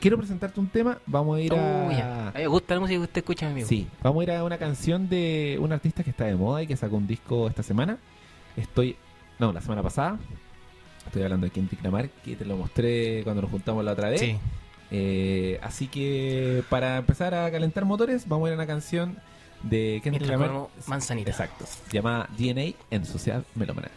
quiero 0.00 0.16
presentarte 0.18 0.58
un 0.60 0.68
tema. 0.68 0.98
Vamos 1.06 1.36
a 1.38 1.40
ir 1.40 1.52
Oh, 1.52 1.56
a... 1.56 1.92
ya. 1.92 2.28
A 2.28 2.32
mí 2.32 2.40
me 2.40 2.46
gusta 2.46 2.74
la 2.74 2.80
música 2.80 2.98
que 2.98 3.04
usted 3.04 3.18
escucha, 3.18 3.46
mi 3.46 3.52
amigo. 3.52 3.68
Sí, 3.68 3.86
vamos 4.02 4.20
a 4.20 4.24
ir 4.24 4.30
a 4.32 4.44
una 4.44 4.58
canción 4.58 5.08
de 5.08 5.58
un 5.60 5.72
artista 5.72 6.02
que 6.04 6.10
está 6.10 6.24
de 6.24 6.36
moda 6.36 6.62
y 6.62 6.66
que 6.66 6.76
sacó 6.76 6.96
un 6.96 7.06
disco 7.06 7.48
esta 7.48 7.62
semana. 7.62 7.98
Estoy, 8.56 8.96
no, 9.38 9.52
la 9.52 9.60
semana 9.60 9.82
pasada. 9.82 10.18
Estoy 11.06 11.22
hablando 11.22 11.46
de 11.46 11.50
Kendrick 11.52 11.82
Lamar, 11.84 12.08
que 12.24 12.34
te 12.36 12.44
lo 12.44 12.56
mostré 12.56 13.22
cuando 13.22 13.42
nos 13.42 13.50
juntamos 13.50 13.84
la 13.84 13.92
otra 13.92 14.08
vez. 14.10 14.20
Sí. 14.20 14.36
Eh, 14.90 15.58
así 15.62 15.88
que 15.88 16.62
para 16.68 16.98
empezar 16.98 17.34
a 17.34 17.50
calentar 17.50 17.84
motores, 17.84 18.26
vamos 18.28 18.46
a 18.46 18.48
ir 18.50 18.52
a 18.54 18.56
una 18.56 18.66
canción 18.66 19.16
de 19.62 20.00
Kendrick 20.02 20.28
Lamar. 20.28 20.68
manzanita. 20.86 21.30
Exacto, 21.30 21.64
llamada 21.92 22.28
DNA 22.38 22.74
en 22.90 23.04
Sociedad 23.04 23.42
Melómana. 23.54 23.88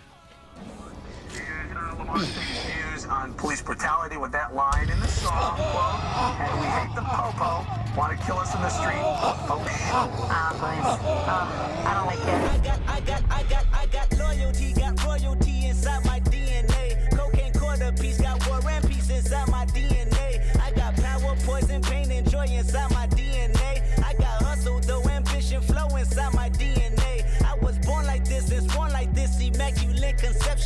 On 3.29 3.35
police 3.35 3.61
brutality 3.61 4.17
with 4.17 4.31
that 4.31 4.55
line 4.55 4.89
in 4.89 4.99
the 4.99 5.07
song. 5.07 5.53
Quote, 5.55 6.01
and 6.41 6.59
we 6.59 6.65
hate 6.65 6.95
the 6.95 7.03
popo. 7.03 7.63
Want 7.95 8.17
to 8.17 8.25
kill 8.25 8.39
us 8.39 8.55
in 8.55 8.61
the 8.61 8.69
street? 8.69 8.97
Oh, 8.97 9.37
Ah, 10.31 10.55
pues, 10.57 10.81
ah, 11.29 11.45
I 11.85 11.93
don't 11.93 12.07
like 12.09 12.17
it. 12.25 12.88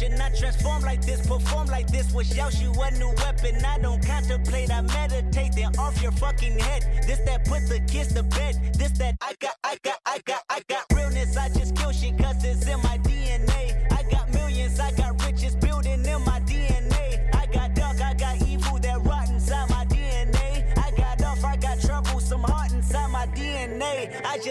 Should 0.04 0.18
not 0.18 0.36
transform 0.36 0.82
like 0.84 1.02
this, 1.06 1.26
perform 1.26 1.68
like 1.68 1.88
this. 1.88 2.12
Wish 2.14 2.38
out 2.38 2.54
you 2.60 2.72
a 2.72 2.92
new 2.92 3.10
weapon. 3.18 3.64
I 3.64 3.80
don't 3.80 4.06
contemplate, 4.06 4.72
I 4.72 4.82
meditate, 4.82 5.54
then 5.56 5.78
off 5.78 6.02
your 6.02 6.12
fucking 6.14 6.60
head. 6.60 6.84
This 7.08 7.20
that 7.20 7.46
put 7.46 7.68
the 7.68 7.80
kids 7.92 8.14
to 8.14 8.24
bed. 8.24 8.56
This 8.78 8.92
that 9.00 9.16
I 9.22 9.34
got, 9.40 9.56
I 9.64 9.78
got, 9.84 9.98
I 10.06 10.20
got, 10.26 10.44
I 10.50 10.62
got 10.68 10.86
realness. 10.94 11.38
I 11.38 11.50
just 11.50 11.76
kill 11.76 11.92
shit 11.92 12.18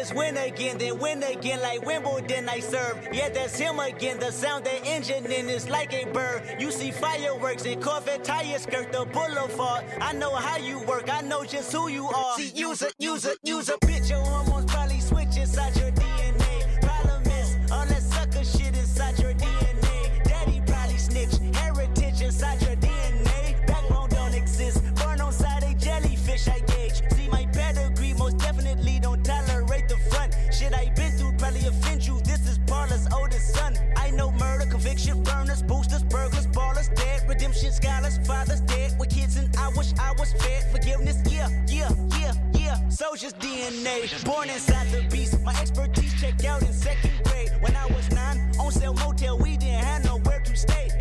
Just 0.02 0.16
win 0.16 0.36
again, 0.36 0.78
then 0.78 0.98
win 0.98 1.22
again 1.22 1.60
like 1.60 1.86
Wimbledon 1.86 2.48
I 2.48 2.58
serve. 2.58 2.98
Yeah, 3.12 3.28
that's 3.28 3.56
him 3.56 3.78
again. 3.78 4.18
The 4.18 4.32
sound 4.32 4.64
that 4.64 4.84
engine 4.84 5.30
in 5.30 5.48
is 5.48 5.68
like 5.68 5.94
a 5.94 6.06
bird. 6.06 6.42
You 6.58 6.72
see 6.72 6.90
fireworks 6.90 7.64
and 7.66 7.80
Corvette 7.80 8.24
tires 8.24 8.62
skirt 8.62 8.90
the 8.90 9.04
boulevard. 9.04 9.84
I 10.00 10.12
know 10.12 10.34
how 10.34 10.56
you 10.56 10.80
work, 10.80 11.08
I 11.08 11.20
know 11.20 11.44
just 11.44 11.72
who 11.72 11.86
you 11.86 12.08
are. 12.08 12.36
See, 12.36 12.50
use 12.52 12.82
a, 12.82 12.90
use 12.98 13.26
a, 13.26 13.36
use 13.44 13.68
a 13.68 13.74
bitch. 13.74 14.10
Your 14.10 14.18
hormones 14.24 14.64
probably 14.64 14.98
switch 14.98 15.36
inside 15.36 15.76
your 15.76 15.91
dead, 37.80 38.02
scholars, 38.02 38.26
fathers 38.26 38.60
dead 38.62 38.94
with 38.98 39.10
kids, 39.10 39.36
and 39.36 39.54
I 39.56 39.68
wish 39.76 39.92
I 39.98 40.12
was 40.18 40.32
fed. 40.32 40.64
Forgiveness, 40.70 41.18
yeah, 41.30 41.48
yeah, 41.68 41.90
yeah, 42.18 42.32
yeah. 42.54 42.88
Soldier's 42.88 43.34
DNA, 43.34 44.24
born 44.24 44.50
inside 44.50 44.88
the 44.88 45.02
beast. 45.10 45.40
My 45.42 45.52
expertise 45.60 46.12
checked 46.20 46.44
out 46.44 46.62
in 46.62 46.72
second 46.72 47.12
grade. 47.24 47.50
When 47.60 47.74
I 47.76 47.86
was 47.86 48.10
nine, 48.10 48.52
on 48.58 48.72
sale 48.72 48.94
motel, 48.94 49.38
we 49.38 49.56
didn't 49.56 49.84
have 49.84 50.04
nowhere 50.04 50.40
to 50.40 50.56
stay. 50.56 50.91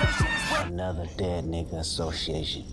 That 0.00 0.14
shit 0.18 0.26
is 0.26 0.50
what 0.50 0.66
Another 0.66 1.08
dead 1.16 1.44
nigga 1.44 1.78
association. 1.78 2.64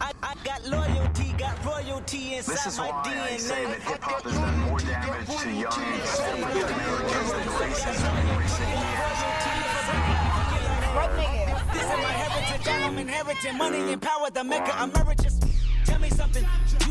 I, 0.00 0.12
I 0.22 0.34
got 0.44 0.64
loyalty, 0.66 1.32
got 1.38 1.64
royalty 1.64 2.34
inside 2.34 2.52
This 2.52 2.66
is 2.66 2.78
my 2.78 2.90
why 2.90 3.28
I 3.32 3.36
say 3.36 3.64
that 3.66 3.80
hip 3.80 4.02
hop 4.02 4.22
has 4.22 4.34
done 4.34 4.58
more 4.60 4.78
damage 4.78 5.26
to 5.26 5.50
young 5.50 5.72
African 5.72 6.74
Americans 6.74 7.32
than 7.32 7.48
racism 7.58 8.30
in 8.30 8.38
recent 8.38 8.68
years 8.68 9.77
inheritance. 11.92 12.68
I'm 12.68 12.98
inheriting 12.98 13.58
money 13.58 13.92
and 13.92 14.02
power, 14.02 14.30
the 14.30 14.44
maker. 14.44 14.72
I'm 14.74 14.92
meriting 14.92 15.27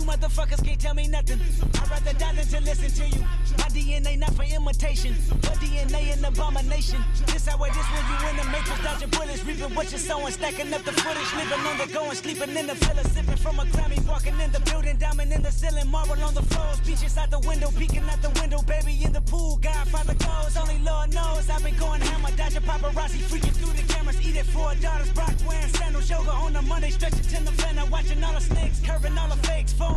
motherfuckers 0.07 0.63
can't 0.63 0.79
tell 0.79 0.95
me 0.95 1.07
nothing. 1.07 1.39
I'd 1.75 1.89
rather 1.91 2.13
die 2.13 2.33
than 2.33 2.47
to 2.47 2.59
listen 2.61 2.89
to 2.99 3.05
you. 3.15 3.23
My 3.59 3.67
DNA 3.75 4.17
not 4.17 4.33
for 4.33 4.43
imitation, 4.43 5.13
but 5.41 5.59
DNA 5.59 6.15
an 6.15 6.23
abomination. 6.23 7.03
This 7.27 7.45
how 7.45 7.61
it 7.63 7.75
is 7.75 7.87
when 7.91 8.03
you 8.07 8.29
in 8.31 8.37
the 8.37 8.45
matrix, 8.45 8.79
dodging 8.83 9.09
bullets, 9.09 9.43
reaping 9.43 9.75
what 9.75 9.91
you're 9.91 9.99
sowing, 9.99 10.31
stacking 10.31 10.73
up 10.73 10.83
the 10.83 10.93
footage, 10.93 11.31
living 11.35 11.65
on 11.67 11.77
the 11.77 11.87
go 11.93 12.07
and 12.07 12.17
sleeping 12.17 12.55
in 12.55 12.67
the 12.67 12.75
villa, 12.75 13.03
sipping 13.03 13.35
from 13.35 13.59
a 13.59 13.65
Grammy, 13.75 13.99
walking 14.07 14.39
in 14.39 14.51
the 14.51 14.61
building, 14.61 14.97
diamond 14.97 15.33
in 15.33 15.43
the 15.43 15.51
ceiling, 15.51 15.87
marble 15.89 16.23
on 16.23 16.33
the 16.33 16.43
floors, 16.43 16.79
beaches 16.81 17.17
out 17.17 17.29
the 17.29 17.39
window, 17.39 17.69
peeking 17.77 18.07
out 18.07 18.21
the 18.21 18.31
window, 18.39 18.61
baby 18.63 19.03
in 19.03 19.11
the 19.11 19.21
pool, 19.21 19.57
Godfather 19.57 20.15
goes, 20.15 20.55
only 20.55 20.79
Lord 20.79 21.13
knows. 21.13 21.49
I've 21.49 21.63
been 21.63 21.75
going 21.75 22.01
hammer, 22.01 22.31
dodging 22.37 22.63
paparazzi, 22.63 23.19
freaking 23.27 23.55
through 23.59 23.73
the 23.73 23.93
cameras, 23.93 24.19
eating 24.25 24.43
four 24.55 24.73
daughters, 24.75 25.11
Brock 25.11 25.35
wearing 25.47 25.67
sandals, 25.75 26.09
yoga 26.09 26.31
on 26.31 26.55
a 26.55 26.61
Monday, 26.61 26.91
stretching 26.91 27.27
to 27.27 27.43
November, 27.43 27.85
watching 27.91 28.23
all 28.23 28.33
the 28.33 28.41
snakes, 28.41 28.79
curving 28.85 29.17
all 29.17 29.27
the 29.27 29.39
fakes, 29.47 29.73
phone 29.73 29.96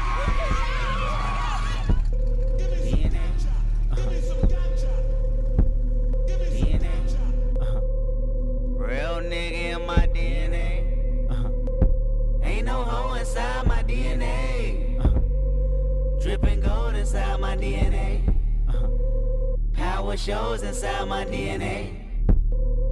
Shows 20.25 20.61
inside 20.61 21.07
my 21.07 21.25
DNA. 21.25 21.89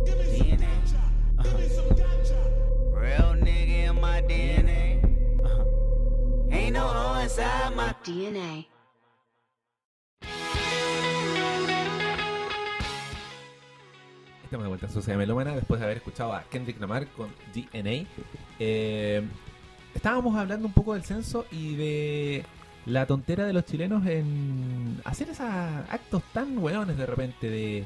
DNA. 0.03 0.67
Real 2.91 3.35
nigga 3.35 3.93
my 3.93 4.21
DNA. 4.21 4.99
No 6.71 6.89
DNA. 8.03 8.65
Estamos 14.43 14.63
de 14.63 14.67
vuelta 14.67 14.87
en 14.87 14.91
Sociedad 14.91 15.19
Melómana 15.19 15.55
después 15.55 15.79
de 15.79 15.85
haber 15.85 15.97
escuchado 15.97 16.33
a 16.33 16.43
Kendrick 16.49 16.79
Lamar 16.79 17.05
con 17.09 17.29
DNA. 17.53 18.07
Eh, 18.57 19.21
estábamos 19.93 20.35
hablando 20.35 20.65
un 20.67 20.73
poco 20.73 20.95
del 20.95 21.03
censo 21.03 21.45
y 21.51 21.75
de 21.75 22.45
la 22.85 23.05
tontera 23.05 23.45
de 23.45 23.53
los 23.53 23.65
chilenos 23.65 24.05
en 24.07 24.99
hacer 25.03 25.29
esos 25.29 25.45
actos 25.47 26.23
tan 26.33 26.57
hueones 26.57 26.97
de 26.97 27.05
repente 27.05 27.49
de... 27.49 27.77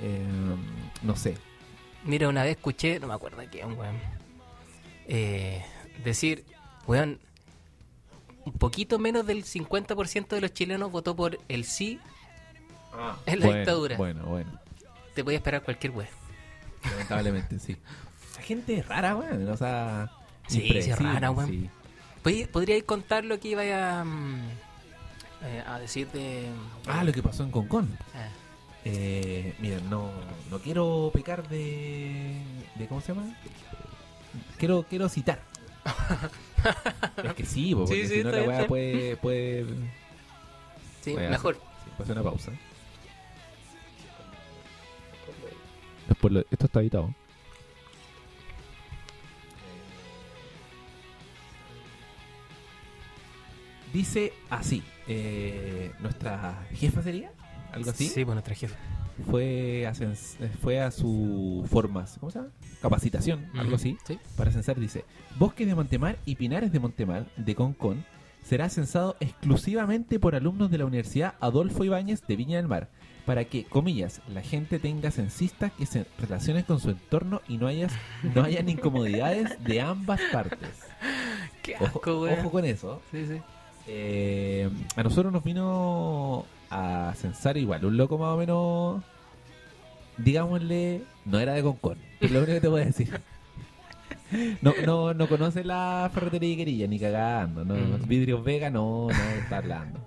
eh, 0.00 0.26
no 1.02 1.16
sé. 1.16 1.36
Mira, 2.04 2.28
una 2.28 2.42
vez 2.42 2.56
escuché, 2.56 2.98
no 2.98 3.06
me 3.06 3.14
acuerdo 3.14 3.42
quién, 3.50 3.78
weón. 3.78 3.96
eh, 5.06 5.64
decir, 6.04 6.44
weón, 6.86 7.20
un 8.44 8.52
poquito 8.54 8.98
menos 8.98 9.24
del 9.26 9.44
50% 9.44 10.26
de 10.28 10.40
los 10.40 10.52
chilenos 10.52 10.90
votó 10.90 11.14
por 11.14 11.38
el 11.48 11.64
sí. 11.64 12.00
En 13.26 13.38
la 13.40 13.46
bueno, 13.46 13.58
dictadura. 13.60 13.96
Bueno, 13.96 14.24
bueno. 14.26 14.50
Te 15.14 15.22
podía 15.22 15.38
esperar 15.38 15.62
cualquier 15.62 15.92
weón. 15.92 16.08
Lamentablemente, 16.90 17.58
sí. 17.58 17.76
La 18.36 18.42
gente 18.42 18.78
es 18.78 18.86
rara, 18.88 19.14
weón. 19.14 19.48
O 19.48 19.56
sea... 19.56 20.10
Sí, 20.48 20.60
sí, 20.60 20.90
es 20.90 20.98
rara, 20.98 21.30
weón. 21.30 21.48
sí. 21.48 21.70
Podría- 22.22 22.46
¿Podríais 22.48 22.84
contar 22.84 23.24
lo 23.24 23.38
que 23.40 23.48
iba 23.48 23.62
a, 24.00 24.04
mm, 24.04 24.40
eh, 25.44 25.64
a 25.66 25.78
decir 25.78 26.08
de... 26.12 26.46
Ah, 26.86 27.02
lo 27.04 27.12
que 27.12 27.22
pasó 27.22 27.42
en 27.42 27.50
Concón. 27.50 27.96
Ah, 28.14 28.28
Eh, 28.84 29.54
miren, 29.60 29.88
no, 29.88 30.10
no 30.50 30.58
quiero 30.58 31.12
pecar 31.14 31.48
de, 31.48 32.34
de. 32.74 32.86
¿Cómo 32.88 33.00
se 33.00 33.14
llama? 33.14 33.32
Quiero, 34.58 34.84
quiero 34.90 35.08
citar. 35.08 35.40
es 37.24 37.34
que 37.34 37.46
sí, 37.46 37.74
po, 37.76 37.84
porque 37.84 38.02
Sí, 38.02 38.08
sí, 38.08 38.14
si 38.16 38.24
no 38.24 38.30
la 38.32 38.42
weá 38.42 38.66
puede, 38.66 39.16
puede, 39.18 39.66
sí, 41.02 41.12
puede 41.12 41.28
mejor. 41.30 41.54
hacer- 41.54 41.62
sí, 41.84 41.90
puede 41.96 42.02
hacer 42.10 42.18
una 42.18 42.30
pausa. 42.30 42.52
Después 46.08 46.32
lo- 46.34 46.44
esto 46.50 46.66
está 46.66 46.80
editado. 46.80 47.14
Dice 53.92 54.32
así, 54.50 54.82
eh, 55.06 55.92
nuestra 56.00 56.64
jefa 56.74 57.02
sería, 57.02 57.30
algo 57.72 57.90
así. 57.90 58.08
Sí, 58.08 58.24
pues 58.24 58.34
nuestra 58.34 58.54
jefa. 58.54 58.76
fue 59.30 59.86
a, 59.86 59.92
fue 60.62 60.80
a 60.80 60.90
su 60.90 61.66
formas, 61.70 62.16
¿cómo 62.18 62.30
se 62.32 62.38
llama? 62.38 62.50
Capacitación, 62.80 63.46
algo 63.54 63.76
así, 63.76 63.98
Sí. 64.06 64.18
para 64.36 64.50
censar, 64.50 64.78
dice, 64.80 65.04
Bosques 65.38 65.66
de 65.66 65.74
Montemar 65.74 66.16
y 66.24 66.36
Pinares 66.36 66.72
de 66.72 66.80
Montemar, 66.80 67.26
de 67.36 67.54
Concón, 67.54 68.04
será 68.42 68.68
censado 68.70 69.16
exclusivamente 69.20 70.18
por 70.18 70.34
alumnos 70.34 70.70
de 70.70 70.78
la 70.78 70.86
Universidad 70.86 71.34
Adolfo 71.40 71.84
Ibáñez 71.84 72.26
de 72.26 72.36
Viña 72.36 72.56
del 72.56 72.68
Mar, 72.68 72.88
para 73.26 73.44
que, 73.44 73.64
comillas, 73.64 74.20
la 74.32 74.40
gente 74.42 74.78
tenga 74.80 75.10
censistas 75.12 75.70
que 75.72 75.86
se 75.86 76.06
relacionen 76.18 76.64
con 76.64 76.80
su 76.80 76.90
entorno 76.90 77.40
y 77.46 77.58
no, 77.58 77.66
hayas, 77.68 77.92
no 78.34 78.42
hayan 78.42 78.68
incomodidades 78.70 79.62
de 79.62 79.80
ambas 79.82 80.20
partes. 80.32 80.70
Qué 81.62 81.76
Ojo, 81.76 81.84
asco, 81.86 82.20
weón. 82.22 82.40
ojo 82.40 82.50
con 82.50 82.64
eso. 82.64 83.00
Sí, 83.12 83.26
sí. 83.26 83.40
Eh, 83.86 84.68
a 84.96 85.02
nosotros 85.02 85.32
nos 85.32 85.42
vino 85.44 86.44
a 86.70 87.12
censar 87.16 87.56
igual, 87.56 87.84
un 87.84 87.96
loco 87.96 88.16
más 88.18 88.30
o 88.30 88.36
menos, 88.36 89.02
digámosle, 90.18 91.02
no 91.24 91.38
era 91.40 91.54
de 91.54 91.62
Concón, 91.62 91.98
es 92.20 92.30
lo 92.30 92.38
único 92.38 92.52
que 92.54 92.60
te 92.60 92.68
voy 92.68 92.82
a 92.82 92.86
decir. 92.86 93.20
No, 94.62 94.72
no, 94.86 95.12
no 95.12 95.28
conoce 95.28 95.62
la 95.64 96.10
ferretería 96.14 96.52
y 96.52 96.56
querilla, 96.56 96.86
ni 96.86 96.98
cagando, 96.98 97.64
no, 97.64 97.74
Mm. 97.74 98.08
vidrios 98.08 98.42
Vega 98.42 98.70
no, 98.70 99.08
no 99.08 99.24
está 99.42 99.58
hablando. 99.58 100.00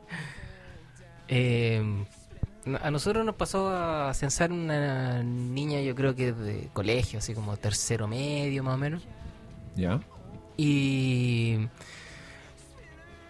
Eh, 1.27 1.83
a 2.81 2.89
nosotros 2.89 3.23
nos 3.23 3.35
pasó 3.35 3.69
a 3.69 4.11
censar 4.15 4.51
una 4.51 5.21
niña, 5.21 5.81
yo 5.81 5.93
creo 5.93 6.15
que 6.15 6.33
de 6.33 6.69
colegio, 6.73 7.19
así 7.19 7.35
como 7.35 7.55
tercero 7.57 8.07
medio 8.07 8.63
más 8.63 8.75
o 8.75 8.77
menos. 8.77 9.03
¿Ya? 9.75 9.99
Y. 10.57 11.57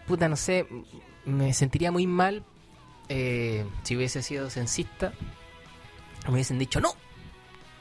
Puta, 0.07 0.29
no 0.29 0.35
sé, 0.35 0.67
me 1.25 1.53
sentiría 1.53 1.91
muy 1.91 2.05
mal 2.07 2.43
eh, 3.09 3.65
si 3.83 3.95
hubiese 3.95 4.21
sido 4.21 4.50
censista. 4.50 5.13
Me 6.27 6.33
hubiesen 6.33 6.59
dicho, 6.59 6.79
no, 6.81 6.89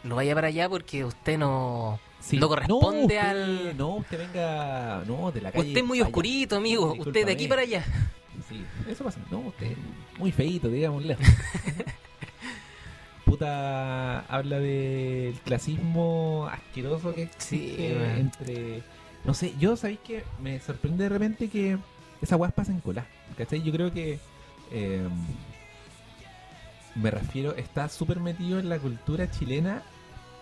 no 0.02 0.16
vaya 0.16 0.35
para 0.35 0.49
allá 0.49 0.69
porque 0.69 1.04
usted 1.04 1.38
no, 1.38 1.99
Sí. 2.21 2.38
no 2.38 2.49
corresponde 2.49 3.02
usted- 3.02 3.19
al. 3.19 3.76
No, 3.76 3.97
usted 3.97 4.19
venga, 4.19 5.02
no, 5.07 5.31
de 5.33 5.40
la 5.43 5.52
calle. 5.52 5.69
Usted 5.69 5.81
es 5.81 5.87
muy 5.87 6.00
oscurito, 6.00 6.57
amigo. 6.57 6.95
Usted 6.99 7.26
de 7.26 7.33
aquí 7.33 7.49
para 7.49 7.62
allá. 7.62 7.85
Sí, 8.49 8.64
eso 8.88 9.04
pasa. 9.04 9.21
No, 9.31 9.38
usted 9.40 9.73
es 9.73 9.78
muy 10.19 10.33
feito, 10.33 10.69
digámosle. 10.69 11.16
Puta, 13.25 14.21
habla 14.21 14.59
del 14.59 15.35
clasismo 15.45 16.47
asqueroso 16.50 17.14
que 17.14 17.31
Sí, 17.38 17.71
existe 17.76 17.95
man. 17.99 18.19
entre... 18.19 18.83
No 19.25 19.33
sé, 19.33 19.54
yo 19.59 19.76
sabéis 19.76 20.00
que 20.00 20.25
me 20.43 20.61
sorprende 20.61 21.04
de 21.04 21.09
repente 21.09 21.49
que 21.49 21.78
esas 22.25 22.38
weas 22.38 22.52
pasan 22.52 22.81
cola. 22.81 23.07
¿Cachai? 23.38 23.62
Yo 23.62 23.73
creo 23.73 23.93
que... 23.93 24.19
eh, 24.73 25.09
me 26.95 27.11
refiero, 27.11 27.54
está 27.57 27.88
súper 27.88 28.21
metido 28.21 28.59
en 28.61 28.69
la 28.69 28.78
cultura 28.78 29.28
chilena 29.31 29.83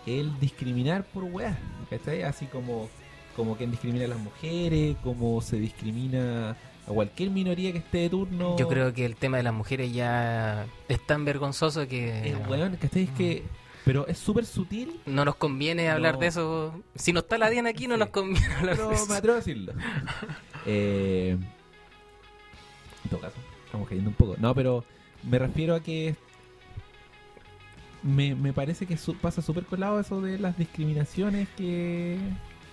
el 0.05 0.39
discriminar 0.39 1.03
por 1.03 1.23
weas. 1.23 1.57
¿Cachai? 1.89 2.21
Así 2.23 2.45
como, 2.45 2.89
como 3.35 3.55
quien 3.57 3.71
discrimina 3.71 4.05
a 4.05 4.09
las 4.09 4.19
mujeres, 4.19 4.95
como 5.03 5.41
se 5.41 5.57
discrimina 5.57 6.51
a 6.51 6.91
cualquier 6.91 7.29
minoría 7.31 7.71
que 7.71 7.77
esté 7.79 7.97
de 7.99 8.09
turno. 8.09 8.55
Yo 8.57 8.67
creo 8.67 8.93
que 8.93 9.05
el 9.05 9.15
tema 9.15 9.37
de 9.37 9.43
las 9.43 9.53
mujeres 9.53 9.91
ya 9.93 10.65
es 10.89 11.03
tan 11.07 11.25
vergonzoso 11.25 11.87
que 11.87 12.29
Es 12.29 12.47
weón, 12.47 12.75
¿cachai? 12.77 13.03
Es 13.03 13.09
que. 13.11 13.43
Pero 13.85 14.07
es 14.07 14.17
súper 14.17 14.45
sutil. 14.45 15.01
no 15.05 15.25
nos 15.25 15.35
conviene 15.35 15.89
hablar 15.89 16.13
No. 16.15 16.19
de 16.21 16.27
eso. 16.27 16.83
Si 16.95 17.11
no 17.11 17.19
está 17.21 17.37
la 17.37 17.49
Diana 17.49 17.69
aquí, 17.71 17.87
no 17.87 17.95
Sí. 17.95 17.99
nos 17.99 18.09
conviene 18.09 18.53
hablar 18.55 18.75
Pero 18.77 18.89
de 18.89 18.95
eso. 18.95 19.07
me 19.07 19.15
atrevo 19.15 19.33
a 19.33 19.37
decirlo. 19.39 19.73
Eh, 20.65 21.37
todo 23.13 23.29
caso, 23.29 23.37
estamos 23.65 23.87
cayendo 23.87 24.09
un 24.09 24.15
poco. 24.15 24.35
No, 24.39 24.53
pero 24.55 24.83
me 25.23 25.39
refiero 25.39 25.75
a 25.75 25.81
que. 25.81 26.15
Me, 28.03 28.35
me 28.35 28.51
parece 28.51 28.85
que 28.85 28.97
su- 28.97 29.15
pasa 29.17 29.41
súper 29.41 29.65
colado 29.65 29.99
eso 29.99 30.19
de 30.21 30.37
las 30.37 30.57
discriminaciones 30.57 31.47
que. 31.55 32.17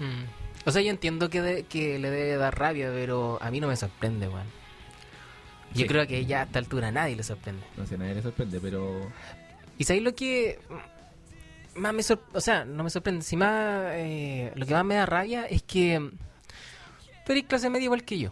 Mm. 0.01 0.25
O 0.69 0.73
sea, 0.73 0.83
yo 0.83 0.91
entiendo 0.91 1.31
que, 1.31 1.41
de- 1.41 1.63
que 1.65 1.99
le 2.01 2.11
debe 2.11 2.37
dar 2.37 2.59
rabia, 2.59 2.91
pero 2.93 3.39
a 3.41 3.51
mí 3.51 3.61
no 3.61 3.69
me 3.69 3.77
sorprende, 3.77 4.29
weón. 4.29 4.47
Yo 5.73 5.83
Sí. 5.83 5.87
creo 5.87 6.05
que 6.09 6.27
ya 6.27 6.41
a 6.41 6.43
esta 6.45 6.59
altura 6.59 6.89
a 6.89 6.91
nadie 6.93 7.15
le 7.15 7.23
sorprende. 7.23 7.63
No 7.77 7.87
sé, 7.87 7.95
a 7.95 7.99
nadie 7.99 8.15
le 8.17 8.23
sorprende, 8.23 8.59
pero. 8.61 9.09
¿Y 9.79 9.85
sabéis 9.85 10.03
lo 10.03 10.15
que 10.17 10.59
más 11.77 11.95
me 11.95 12.03
sorprende? 12.03 12.37
O 12.37 12.41
sea, 12.41 12.65
no 12.65 12.83
me 12.83 12.91
sorprende. 12.91 13.23
Si 13.23 13.37
más. 13.37 13.85
eh, 13.95 14.53
lo 14.57 14.67
que 14.67 14.75
más 14.75 14.85
me 14.85 14.97
da 14.97 15.07
rabia 15.07 15.45
es 15.47 15.63
que. 15.63 16.11
Tú 17.25 17.33
eres 17.33 17.45
clase 17.45 17.71
media 17.71 17.85
igual 17.85 18.03
que 18.03 18.19
yo. 18.19 18.31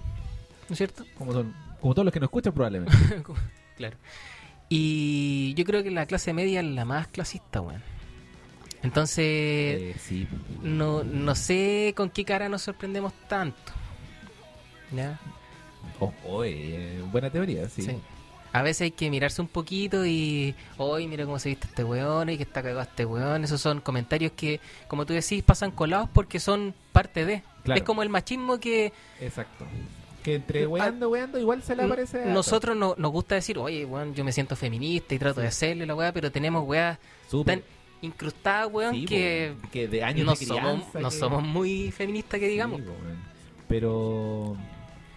¿No 0.69 0.73
es 0.73 0.79
cierto? 0.79 1.05
Como 1.17 1.33
son. 1.33 1.55
Como 1.81 1.95
todos 1.95 2.05
los 2.05 2.13
que 2.13 2.21
nos 2.21 2.29
escuchan, 2.29 2.53
probablemente. 2.53 2.97
claro. 3.77 3.97
Y 4.69 5.55
yo 5.55 5.65
creo 5.65 5.83
que 5.83 5.91
la 5.91 6.07
clase 6.07 6.33
media 6.33 6.61
es 6.61 6.67
la 6.67 6.85
más 6.85 7.07
clasista, 7.09 7.61
weón. 7.61 7.83
Entonces. 8.83 9.25
Eh, 9.25 9.97
sí. 9.99 10.29
No, 10.63 11.05
no 11.05 11.35
sé 11.35 11.95
con 11.97 12.11
qué 12.11 12.25
cara 12.25 12.49
nos 12.49 12.63
sorprendemos 12.63 13.13
tanto. 13.29 13.73
¿Ya? 14.93 15.19
Oh, 16.01 16.13
oh, 16.27 16.45
eh, 16.45 17.03
buena 17.11 17.31
teoría, 17.31 17.69
sí. 17.69 17.83
Sí. 17.83 17.99
A 18.53 18.63
veces 18.63 18.83
hay 18.83 18.91
que 18.93 19.11
mirarse 19.11 19.43
un 19.43 19.49
poquito 19.49 20.07
y, 20.07 20.55
hoy 20.79 21.07
mira 21.07 21.27
cómo 21.27 21.39
se 21.39 21.51
viste 21.51 21.67
este 21.67 21.85
weón 21.85 22.31
y 22.31 22.37
que 22.37 22.45
está 22.45 22.63
cagado 22.63 22.81
este 22.81 23.05
weón. 23.05 23.45
Esos 23.45 23.61
son 23.61 23.81
comentarios 23.81 24.33
que, 24.33 24.61
como 24.87 25.07
tú 25.07 25.13
decís, 25.13 25.43
pasan 25.43 25.71
colados 25.71 26.09
porque 26.13 26.41
son 26.41 26.75
parte 26.93 27.25
de. 27.25 27.43
Claro. 27.65 27.79
Es 27.79 27.85
como 27.85 28.03
el 28.03 28.09
machismo 28.09 28.59
que 28.59 28.93
Exacto. 29.21 29.67
Que 30.23 30.35
entre 30.35 30.67
weando, 30.67 31.09
weando, 31.11 31.39
igual 31.39 31.63
se 31.63 31.75
le 31.77 31.85
aparece. 31.85 32.23
a- 32.25 32.27
nosotros 32.27 32.77
no, 32.77 32.95
nos 32.99 33.13
gusta 33.13 33.35
decir, 33.37 33.57
oye, 33.59 33.85
weón, 33.85 34.15
yo 34.15 34.25
me 34.25 34.33
siento 34.33 34.57
feminista 34.57 35.15
y 35.15 35.19
trato 35.19 35.41
de 35.41 35.47
hacerle 35.47 35.87
la 35.87 35.95
weá, 35.95 36.13
pero 36.13 36.31
tenemos 36.33 36.67
weas 36.67 36.99
Súper. 37.31 37.61
tan 37.61 37.65
incrustadas, 38.03 38.69
weón, 38.73 38.95
Sí, 38.95 39.05
que 39.07 39.55
po, 39.63 39.69
que 39.71 39.89
de 39.89 40.03
años 40.05 40.27
no 40.27 40.33
de 40.35 40.45
somos, 40.47 40.95
no 40.95 41.09
que- 41.11 41.17
somos 41.17 41.43
muy 41.43 41.91
feministas 41.93 42.41
que 42.41 42.47
Sí, 42.47 42.53
digamos. 42.53 42.81
po, 42.83 42.91
weón. 42.91 43.19
Pero 43.69 44.57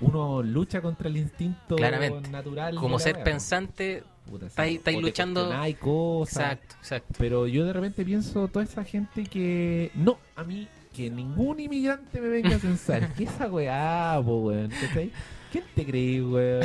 uno 0.01 0.43
lucha 0.43 0.81
contra 0.81 1.07
el 1.09 1.17
instinto 1.17 1.75
Claramente. 1.75 2.29
natural. 2.29 2.75
como 2.75 2.97
de 2.97 2.99
la 2.99 3.03
ser 3.03 3.15
wea, 3.17 3.23
pensante, 3.23 4.03
po. 4.25 4.31
Puta, 4.31 4.45
sí. 4.45 4.49
estáis- 4.51 4.77
estáis 4.77 4.97
O 4.97 4.99
te 4.99 5.05
luchando- 5.07 5.41
cuestionáis 5.41 5.77
cosas. 5.77 6.37
exacto, 6.37 6.75
exacto. 6.79 7.13
Pero 7.17 7.47
yo 7.47 7.65
de 7.65 7.73
repente 7.73 8.05
pienso 8.05 8.47
toda 8.47 8.63
esa 8.63 8.83
gente 8.83 9.23
que. 9.25 9.91
No, 9.95 10.19
a 10.35 10.43
mí, 10.43 10.67
que 10.95 11.09
ningún 11.09 11.59
inmigrante 11.59 12.19
me 12.21 12.27
venga 12.27 12.55
a 12.55 12.59
censar. 12.59 13.13
¿Qué 13.13 13.23
esa 13.25 13.47
weá, 13.47 14.19
po, 14.23 14.39
weón? 14.41 14.69
¿Cachai? 14.69 15.11
¿Quién 15.51 15.63
te 15.75 15.85
creí, 15.85 16.21
weón? 16.21 16.61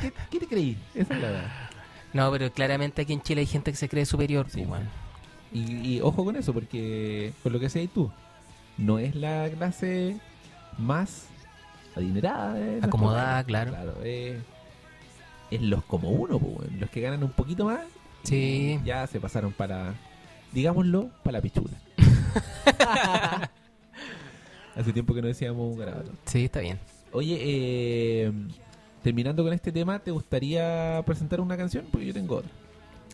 ¿Qué, 0.00 0.10
qué- 0.10 0.12
qué 0.30 0.38
te 0.40 0.46
creí? 0.46 0.76
Esa 0.94 1.14
es 1.14 1.20
la 1.22 1.30
weá. 1.30 1.70
No, 2.12 2.30
pero 2.30 2.52
claramente 2.52 3.02
aquí 3.02 3.12
en 3.12 3.22
Chile 3.22 3.40
hay 3.40 3.46
gente 3.46 3.70
que 3.70 3.76
se 3.76 3.88
cree 3.88 4.04
superior, 4.04 4.46
Sí, 4.50 4.64
weón. 4.64 4.88
Y, 5.52 5.96
y 5.96 6.00
ojo 6.00 6.24
con 6.24 6.36
eso, 6.36 6.52
porque 6.54 7.32
con 7.42 7.52
lo 7.52 7.58
que 7.58 7.66
decías 7.66 7.88
tú, 7.92 8.10
no 8.78 8.98
es 8.98 9.14
la 9.14 9.48
clase 9.50 10.18
más 10.78 11.26
adinerada, 11.94 12.54
nuestro 12.58 12.86
Acomodada, 12.88 13.44
claro. 13.44 13.70
Claro, 13.72 13.94
eh, 14.02 14.40
es 15.50 15.60
los 15.60 15.84
como 15.84 16.08
uno, 16.10 16.38
po, 16.38 16.58
los 16.78 16.88
que 16.90 17.02
ganan 17.02 17.22
un 17.22 17.32
poquito 17.32 17.66
más, 17.66 17.80
Sí. 18.24 18.80
ya 18.84 19.06
se 19.06 19.20
pasaron 19.20 19.52
para, 19.52 19.94
digámoslo, 20.52 21.10
para 21.22 21.38
la 21.38 21.42
pichula. 21.42 21.76
Hace 24.74 24.92
tiempo 24.92 25.14
que 25.14 25.20
no 25.22 25.28
decíamos 25.28 25.70
un 25.72 25.78
garabato. 25.78 26.10
Sí, 26.24 26.46
está 26.46 26.60
bien. 26.60 26.78
Oye, 27.12 27.38
eh, 27.42 28.32
terminando 29.02 29.44
con 29.44 29.52
este 29.52 29.70
tema, 29.70 29.98
¿te 29.98 30.10
gustaría 30.10 31.02
presentar 31.04 31.40
una 31.40 31.56
canción? 31.56 31.84
Porque 31.90 32.06
yo 32.06 32.14
tengo 32.14 32.36
otra. 32.36 32.50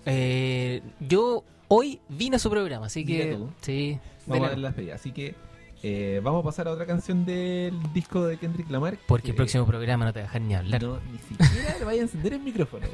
Eh, 0.07 0.83
yo 1.01 1.43
hoy 1.67 1.99
vine 2.09 2.37
a 2.37 2.39
su 2.39 2.49
programa, 2.49 2.87
así 2.87 3.05
que 3.05 3.35
tú. 3.35 3.51
sí. 3.61 3.99
Vamos 4.27 4.47
a 4.47 4.51
dar 4.51 4.59
las 4.59 4.75
pedidas. 4.75 5.01
Así 5.01 5.11
que 5.11 5.35
eh, 5.83 6.21
vamos 6.23 6.43
a 6.43 6.45
pasar 6.45 6.69
a 6.69 6.73
otra 6.73 6.87
canción 6.87 7.25
del 7.25 7.75
disco 7.93 8.25
de 8.27 8.37
Kendrick 8.37 8.71
Lamar. 8.71 8.99
Porque 9.09 9.25
que- 9.25 9.31
el 9.31 9.37
próximo 9.37 9.67
programa 9.67 10.05
no 10.05 10.13
te 10.13 10.21
va 10.21 10.25
a 10.25 10.29
dejar 10.29 10.43
ni 10.43 10.55
hablar. 10.55 10.81
No, 10.83 10.99
ni 11.11 11.19
siquiera 11.19 11.77
le 11.79 11.85
vaya 11.85 12.01
a 12.01 12.05
encender 12.05 12.35
el 12.35 12.41
micrófono. 12.41 12.87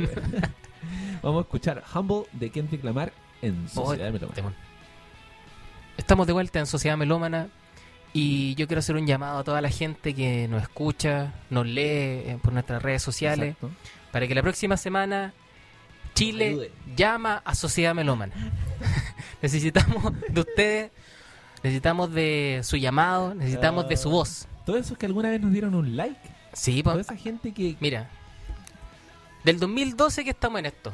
vamos 1.23 1.41
a 1.41 1.43
escuchar 1.43 1.83
Humble 1.95 2.23
de 2.33 2.49
Kendrick 2.51 2.83
Lamar 2.85 3.13
en 3.43 3.67
Oh, 3.75 3.87
Sociedad 3.89 4.11
Melómana. 4.13 4.35
temón. 4.37 4.55
Estamos 5.97 6.27
de 6.27 6.33
vuelta 6.33 6.59
en 6.59 6.67
Sociedad 6.67 6.97
Melómana 6.97 7.49
y 8.13 8.55
yo 8.57 8.67
quiero 8.67 8.81
hacer 8.81 8.97
un 8.97 9.07
llamado 9.07 9.39
a 9.39 9.45
toda 9.45 9.61
la 9.61 9.71
gente 9.71 10.15
que 10.15 10.49
nos 10.49 10.63
escucha, 10.63 11.33
nos 11.51 11.67
lee 11.67 11.83
eh, 11.83 12.39
por 12.43 12.53
nuestras 12.53 12.83
redes 12.83 13.03
sociales, 13.03 13.51
Exacto. 13.55 13.71
para 14.13 14.27
que 14.29 14.35
la 14.35 14.43
próxima 14.43 14.77
semana 14.77 15.33
Chile 16.15 16.49
ayude. 16.51 16.73
llama 16.97 17.43
a 17.45 17.55
Sociedad 17.55 17.95
Melómana. 17.95 18.35
necesitamos 19.43 20.13
de 20.29 20.41
ustedes, 20.41 20.91
necesitamos 21.63 22.13
de 22.13 22.61
su 22.65 22.77
llamado, 22.77 23.35
necesitamos 23.35 23.89
de 23.89 23.97
su 23.97 24.09
Ah. 24.09 24.13
voz. 24.13 24.47
Todos 24.67 24.81
esos 24.81 24.97
que 24.99 25.07
alguna 25.07 25.31
vez 25.31 25.41
nos 25.41 25.53
dieron 25.53 25.75
un 25.75 25.97
like. 25.97 26.19
Sí, 26.53 26.83
Toda 26.83 26.95
pues, 26.97 27.07
esa 27.07 27.17
gente 27.17 27.53
que. 27.53 27.77
mira, 27.81 28.09
del 29.45 29.59
2012 29.59 30.25
que 30.25 30.31
estamos 30.31 30.59
en 30.61 30.67
esto, 30.67 30.93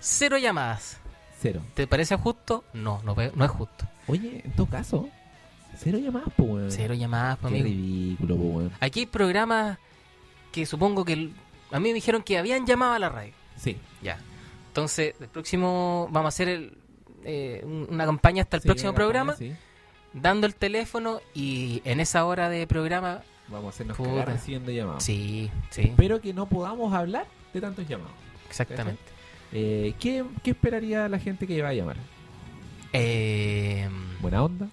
cero 0.00 0.38
llamadas. 0.38 0.98
Cero. 1.42 1.60
¿Te 1.74 1.86
parece 1.88 2.16
justo? 2.16 2.64
No, 2.72 3.00
no, 3.04 3.14
no 3.34 3.44
es 3.44 3.50
justo. 3.50 3.86
Oye, 4.06 4.42
en 4.44 4.52
todo 4.52 4.66
caso, 4.66 5.08
cero 5.76 5.98
llamadas, 5.98 6.28
po, 6.36 6.44
weón. 6.44 6.70
Cero 6.70 6.94
llamadas, 6.94 7.38
pues, 7.40 7.52
Qué 7.52 7.60
amigo. 7.60 7.74
ridículo, 7.76 8.36
po, 8.36 8.42
weón. 8.44 8.72
Aquí 8.80 9.00
hay 9.00 9.06
programas 9.06 9.78
que 10.52 10.64
supongo 10.66 11.04
que... 11.04 11.14
el- 11.14 11.32
A 11.72 11.80
mí 11.80 11.88
me 11.88 11.94
dijeron 11.94 12.22
que 12.22 12.38
habían 12.38 12.64
llamado 12.66 12.92
a 12.92 12.98
la 12.98 13.08
radio. 13.08 13.32
Sí. 13.56 13.76
Ya. 14.02 14.18
Entonces, 14.68 15.14
el 15.20 15.28
próximo, 15.28 16.08
vamos 16.12 16.26
a 16.26 16.28
hacer 16.28 16.48
el, 16.48 16.76
eh, 17.24 17.62
un- 17.64 17.86
una 17.90 18.04
campaña 18.06 18.42
hasta 18.42 18.56
el 18.58 18.62
Sí, 18.62 18.68
próximo 18.68 18.94
programa, 18.94 19.34
sí. 19.36 19.52
dando 20.12 20.46
el 20.46 20.54
teléfono 20.54 21.20
y 21.34 21.82
en 21.84 22.00
esa 22.00 22.24
hora 22.24 22.48
de 22.50 22.66
programa, 22.66 23.22
Vamos 23.48 23.66
a 23.66 23.68
hacernos 23.70 23.96
Puta. 23.96 24.10
cagar 24.10 24.28
recibiendo 24.28 24.70
llamados. 24.70 25.02
sí, 25.02 25.50
sí, 25.70 25.92
Pero 25.96 26.20
que 26.20 26.32
no 26.32 26.46
podamos 26.46 26.94
hablar 26.94 27.26
de 27.52 27.60
tantos 27.60 27.86
llamados. 27.88 28.12
exactamente. 28.48 29.02
Eh, 29.52 29.94
¿qué, 30.00 30.24
qué 30.42 30.50
esperaría 30.50 31.08
la 31.08 31.18
gente 31.18 31.46
que 31.46 31.60
va 31.62 31.68
a 31.68 31.74
llamar? 31.74 31.96
Eh, 32.92 33.88
¿Buena 34.20 34.42
onda? 34.42 34.68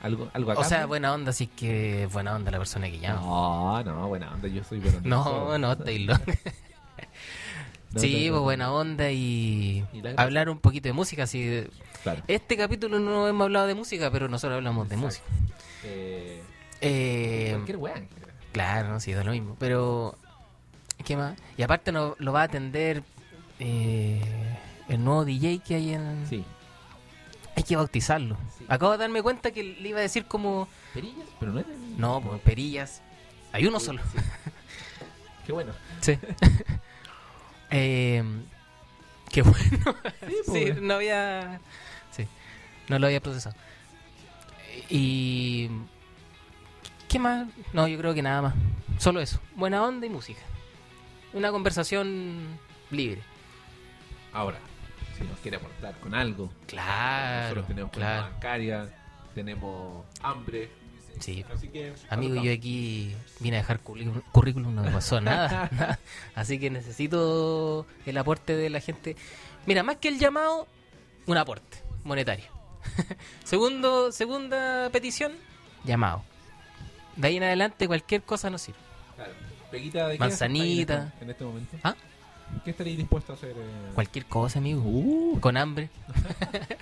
¿Algo, 0.00 0.30
algo 0.32 0.52
a 0.52 0.54
o 0.54 0.64
sea, 0.64 0.86
buena 0.86 1.12
onda, 1.12 1.32
si 1.32 1.44
es 1.44 1.50
que 1.50 2.04
es 2.04 2.12
buena 2.12 2.34
onda 2.36 2.50
la 2.50 2.58
persona 2.58 2.88
que 2.88 2.98
llama. 3.00 3.20
No, 3.20 3.82
no, 3.82 4.08
buena 4.08 4.32
onda, 4.32 4.48
yo 4.48 4.62
soy 4.62 4.78
buena 4.78 4.98
onda. 4.98 5.08
No, 5.08 5.58
no, 5.58 5.74
loco. 5.74 6.22
No, 7.90 8.00
sí, 8.00 8.26
pues 8.28 8.42
buena 8.42 8.70
onda 8.70 9.10
y, 9.10 9.82
hablar 10.18 10.50
un 10.50 10.58
poquito 10.58 10.90
de 10.90 10.92
música. 10.92 11.22
Así, 11.22 11.64
Claro. 12.02 12.22
este 12.28 12.56
capítulo 12.56 12.98
no 13.00 13.26
hemos 13.26 13.46
hablado 13.46 13.66
de 13.66 13.74
música, 13.74 14.10
pero 14.10 14.28
nosotros 14.28 14.56
hablamos 14.58 14.90
de 14.90 14.96
música. 14.98 15.24
Eh, 15.84 16.42
Eh, 16.82 17.50
cualquier 17.54 17.76
weá. 17.78 17.94
claro, 18.52 19.00
sí, 19.00 19.12
da 19.14 19.24
lo 19.24 19.32
mismo. 19.32 19.56
Pero, 19.58 20.16
¿qué 21.04 21.16
más? 21.16 21.34
Y 21.56 21.62
aparte 21.62 21.90
no, 21.90 22.14
lo 22.18 22.32
va 22.34 22.42
a 22.42 22.44
atender 22.44 23.02
eh, 23.58 24.20
el 24.88 25.04
nuevo 25.04 25.24
DJ 25.24 25.58
que 25.60 25.74
hay 25.76 25.94
en... 25.94 26.26
Sí. 26.28 26.44
Hay 27.56 27.62
que 27.64 27.76
bautizarlo. 27.76 28.36
Sí. 28.56 28.64
Acabo 28.68 28.92
de 28.92 28.98
darme 28.98 29.22
cuenta 29.22 29.50
que 29.50 29.62
le 29.64 29.88
iba 29.88 29.98
a 29.98 30.02
decir 30.02 30.26
como... 30.26 30.68
¿Perillas? 30.94 31.26
Pero 31.40 31.52
no 31.52 31.60
es 31.60 31.66
el- 31.66 31.98
No, 32.00 32.20
pues 32.20 32.40
perillas. 32.42 33.02
Hay 33.52 33.66
uno 33.66 33.80
solo. 33.80 34.00
Sí. 34.12 34.18
Qué 35.46 35.52
bueno. 35.52 35.72
Sí. 36.00 36.18
eh, 37.70 38.22
qué 39.30 39.42
bueno. 39.42 39.58
Sí, 40.26 40.34
Sí, 40.44 40.50
pues. 40.66 40.82
no 40.82 40.94
había. 40.94 41.58
Sí, 42.10 42.26
no 42.88 42.98
lo 42.98 43.06
había 43.06 43.20
procesado. 43.20 43.56
Y. 44.90 45.68
¿Qué 47.08 47.18
más? 47.18 47.48
No, 47.72 47.88
yo 47.88 47.96
creo 47.98 48.12
que 48.14 48.22
nada 48.22 48.42
más. 48.42 48.54
Solo 48.98 49.20
eso. 49.20 49.40
Buena 49.56 49.82
onda 49.82 50.06
y 50.06 50.10
música. 50.10 50.40
Una 51.32 51.50
conversación 51.50 52.58
libre. 52.90 53.22
Ahora, 54.32 54.58
si 55.16 55.24
nos 55.24 55.38
quiere 55.40 55.56
aportar 55.56 55.94
con 56.00 56.14
algo. 56.14 56.50
Claro. 56.66 57.42
Nosotros 57.42 57.66
tenemos 57.68 57.90
claro. 57.92 58.22
bancaria, 58.32 58.88
tenemos 59.34 60.04
hambre. 60.22 60.70
Sí. 61.20 61.44
Así 61.52 61.68
que. 61.68 61.92
Amigo, 62.10 62.36
yo 62.42 62.52
aquí 62.52 63.14
vine 63.40 63.56
a 63.56 63.60
dejar 63.60 63.80
currículum, 63.80 64.20
currículum, 64.32 64.74
no 64.74 64.82
me 64.82 64.90
pasó 64.90 65.20
nada, 65.22 65.68
nada. 65.72 65.98
Así 66.34 66.58
que 66.60 66.70
necesito 66.70 67.86
el 68.06 68.16
aporte 68.18 68.54
de 68.56 68.70
la 68.70 68.80
gente. 68.80 69.16
Mira, 69.66 69.82
más 69.82 69.96
que 69.96 70.08
el 70.08 70.18
llamado, 70.18 70.68
un 71.26 71.36
aporte 71.36 71.78
monetario. 72.04 72.44
Segundo, 73.44 74.12
segunda 74.12 74.88
petición, 74.90 75.32
llamado. 75.84 76.22
De 77.16 77.26
ahí 77.28 77.36
en 77.38 77.42
adelante 77.42 77.86
cualquier 77.88 78.22
cosa 78.22 78.48
nos 78.50 78.62
sirve. 78.62 78.78
Claro. 79.16 79.32
Peguita 79.72 80.06
de 80.08 80.14
qué 80.14 80.18
Manzanita. 80.20 81.08
este- 81.08 81.24
en 81.24 81.30
este 81.30 81.44
momento. 81.44 81.76
¿Ah? 81.82 81.94
¿Qué 82.64 82.70
estaréis 82.72 82.96
dispuesto 82.98 83.32
a 83.32 83.36
hacer? 83.36 83.50
eh? 83.50 83.90
Cualquier 83.94 84.26
cosa, 84.26 84.58
amigo. 84.58 84.82
Uh, 84.84 85.38
Con 85.40 85.56
hambre. 85.56 85.88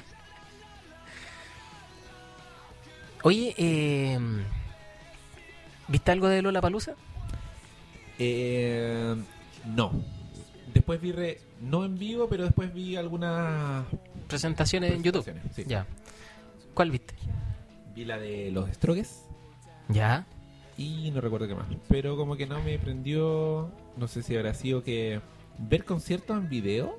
Oye, 3.22 3.54
eh, 3.58 4.18
¿viste 5.88 6.10
algo 6.12 6.28
de 6.28 6.42
Lola 6.42 6.60
Palusa? 6.60 6.94
eh, 8.18 9.14
no. 9.66 9.92
Después 10.72 11.00
vi, 11.00 11.12
re- 11.12 11.40
no 11.60 11.84
en 11.84 11.98
vivo, 11.98 12.28
pero 12.28 12.44
después 12.44 12.72
vi 12.72 12.96
algunas 12.96 13.84
Presentaciones 14.28 14.92
en 14.92 15.02
YouTube. 15.02 15.24
sí. 15.54 15.64
Ya. 15.66 15.86
¿Cuál 16.74 16.90
viste? 16.90 17.14
Vi 17.94 18.04
la 18.04 18.18
de 18.18 18.50
los 18.50 18.68
Strogues 18.74 19.22
Ya. 19.88 20.26
y 20.76 21.10
no 21.12 21.20
recuerdo 21.22 21.48
qué 21.48 21.54
más. 21.54 21.66
Pero 21.88 22.16
como 22.16 22.36
que 22.36 22.46
no 22.46 22.62
me 22.62 22.78
prendió, 22.78 23.70
no 23.96 24.06
sé 24.08 24.22
si 24.22 24.36
habrá 24.36 24.52
sido 24.54 24.82
que 24.84 25.20
ver 25.58 25.84
conciertos 25.84 26.36
en 26.36 26.48
video 26.48 26.98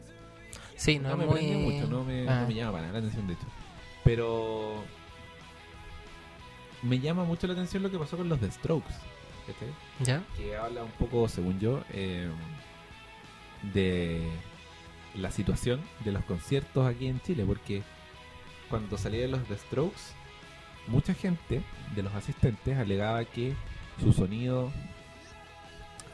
Sí, 0.75 0.99
no, 0.99 1.17
me 1.17 1.25
muy... 1.25 1.35
prende 1.39 1.57
mucho, 1.57 1.87
no 1.87 2.03
me, 2.03 2.27
Ah. 2.29 2.41
no 2.41 2.47
me 2.47 2.53
llama 2.53 2.71
para 2.73 2.87
nada 2.87 2.93
la 2.93 2.99
atención 2.99 3.27
de 3.27 3.33
hecho. 3.33 3.45
Pero 4.03 4.83
me 6.83 6.99
llama 6.99 7.23
mucho 7.23 7.47
la 7.47 7.53
atención 7.53 7.81
lo 7.83 7.89
que 7.91 7.97
pasó 7.97 8.15
con 8.17 8.29
los 8.29 8.39
The 8.39 8.51
Strokes. 8.51 8.93
¿cachai? 9.47 9.69
¿Ya? 10.03 10.23
que 10.35 10.55
habla 10.57 10.83
un 10.83 10.91
poco, 10.91 11.27
según 11.29 11.57
yo, 11.59 11.81
eh, 11.93 12.29
de 13.73 14.21
la 15.15 15.31
situación 15.31 15.81
de 16.05 16.11
los 16.11 16.23
conciertos 16.25 16.85
aquí 16.85 17.07
en 17.07 17.19
Chile, 17.21 17.43
porque 17.45 17.81
cuando 18.69 18.97
salieron 18.97 19.31
los 19.31 19.43
The 19.45 19.57
Strokes, 19.57 20.01
mucha 20.87 21.13
gente 21.13 21.61
de 21.95 22.03
los 22.03 22.13
asistentes 22.13 22.77
alegaba 22.77 23.23
que 23.25 23.53
su 24.01 24.13
sonido 24.13 24.71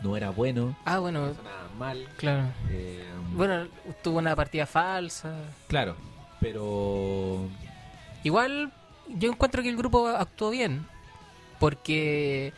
no 0.04 0.16
era 0.18 0.30
bueno, 0.30 0.76
Ah, 0.86 1.00
bueno, 1.00 1.34
sonaba 1.34 1.70
mal. 1.80 2.08
claro. 2.18 2.48
eh, 2.70 3.04
Bueno, 3.34 3.68
tuvo 4.04 4.20
una 4.20 4.36
partida 4.36 4.66
falsa. 4.66 5.34
claro, 5.68 5.96
pero 6.40 7.48
Igual, 8.24 8.72
yo 9.10 9.30
encuentro 9.32 9.62
que 9.64 9.70
el 9.70 9.76
grupo 9.78 10.08
actuó 10.08 10.50
bien. 10.50 10.86
Porque 11.60 12.54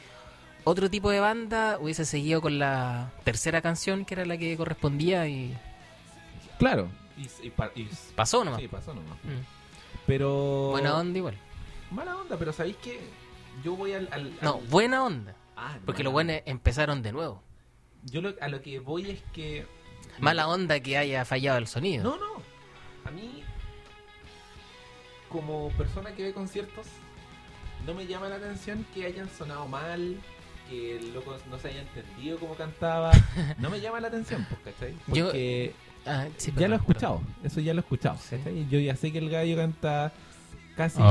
otro 0.63 0.89
tipo 0.89 1.10
de 1.12 1.19
banda 1.19 1.77
hubiese 1.79 2.05
seguido 2.05 2.41
con 2.41 2.58
la 2.60 3.12
tercera 3.23 3.62
canción, 3.62 4.05
que 4.05 4.15
era 4.15 4.25
la 4.25 4.38
que 4.38 4.55
correspondía, 4.58 5.27
y 5.27 5.55
claro, 6.58 6.89
y, 7.17 7.27
y 7.47 7.49
pa- 7.51 7.71
y- 7.75 7.88
pasó 8.15 8.43
nomás. 8.43 8.62
sí, 8.62 8.67
pasó 8.67 8.93
nomás. 8.93 9.17
Mm. 9.23 9.43
Pero 10.08 10.69
Buena 10.71 10.97
onda 10.97 11.17
igual. 11.17 11.38
mala 11.91 12.15
onda, 12.17 12.38
pero 12.38 12.51
sabéis 12.53 12.77
que 12.77 12.99
yo 13.63 13.75
voy 13.75 13.93
al, 13.93 14.08
al- 14.12 14.34
No, 14.41 14.58
buena 14.69 15.03
onda. 15.03 15.36
Ah, 15.56 15.78
Porque 15.86 16.04
los 16.04 16.12
buenos 16.13 16.38
empezaron 16.46 17.02
de 17.02 17.12
nuevo. 17.12 17.41
Yo 18.04 18.22
lo- 18.22 18.34
a 18.41 18.48
lo 18.50 18.62
que 18.62 18.80
voy 18.80 19.10
es 19.12 19.22
que. 19.34 19.65
Mala 20.20 20.48
onda 20.48 20.80
que 20.80 20.98
haya 20.98 21.26
fallado 21.26 21.58
el 21.58 21.68
sonido. 21.68 22.04
No, 22.04 22.18
no. 22.18 22.41
A 23.06 23.12
mí, 23.12 23.44
como 25.30 25.70
persona 25.72 26.12
que 26.13 26.24
ve 26.24 26.34
conciertos, 26.34 26.88
no 27.86 27.94
me 27.94 28.06
llama 28.08 28.30
la 28.30 28.36
atención 28.36 28.86
que 28.94 29.06
hayan 29.06 29.30
sonado 29.30 29.68
mal, 29.68 30.18
que 30.70 30.98
el 30.98 31.13
loco 31.13 31.36
no 31.50 31.58
se 31.60 31.70
haya 31.70 31.82
entendido 31.82 32.38
cómo 32.39 32.56
cantaba. 32.56 33.12
No 33.60 33.70
me 33.70 33.80
llama 33.82 34.00
la 34.00 34.08
atención, 34.08 34.46
pues, 34.50 34.76
¿cachai? 34.76 34.94
Yo- 35.08 35.26
Porque 35.28 35.74
Ah, 36.08 36.28
sí, 36.38 36.52
ya 36.56 36.68
lo 36.68 36.76
he 36.76 36.80
perdón, 36.80 36.82
escuchado, 36.82 37.22
eso 37.44 37.60
ya 37.62 37.74
lo 37.74 37.80
he 37.80 37.82
escuchado, 37.82 38.18
Sí. 38.20 38.38
¿cachai? 38.38 38.68
Yo 38.70 38.80
ya 38.80 38.96
sé 38.96 39.12
que 39.12 39.18
el 39.18 39.30
gallo 39.30 39.56
canta 39.58 40.12
casi. 40.78 41.02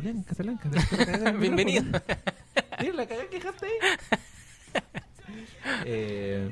Julián 0.00 0.22
Casablanca. 0.22 0.70
Bienvenido. 1.38 1.84
Mira 2.80 2.92
la 2.94 3.06
cagada 3.06 3.28
que 3.28 3.36
dejaste 3.36 3.66
ahí. 3.66 3.72
eh, 5.84 6.50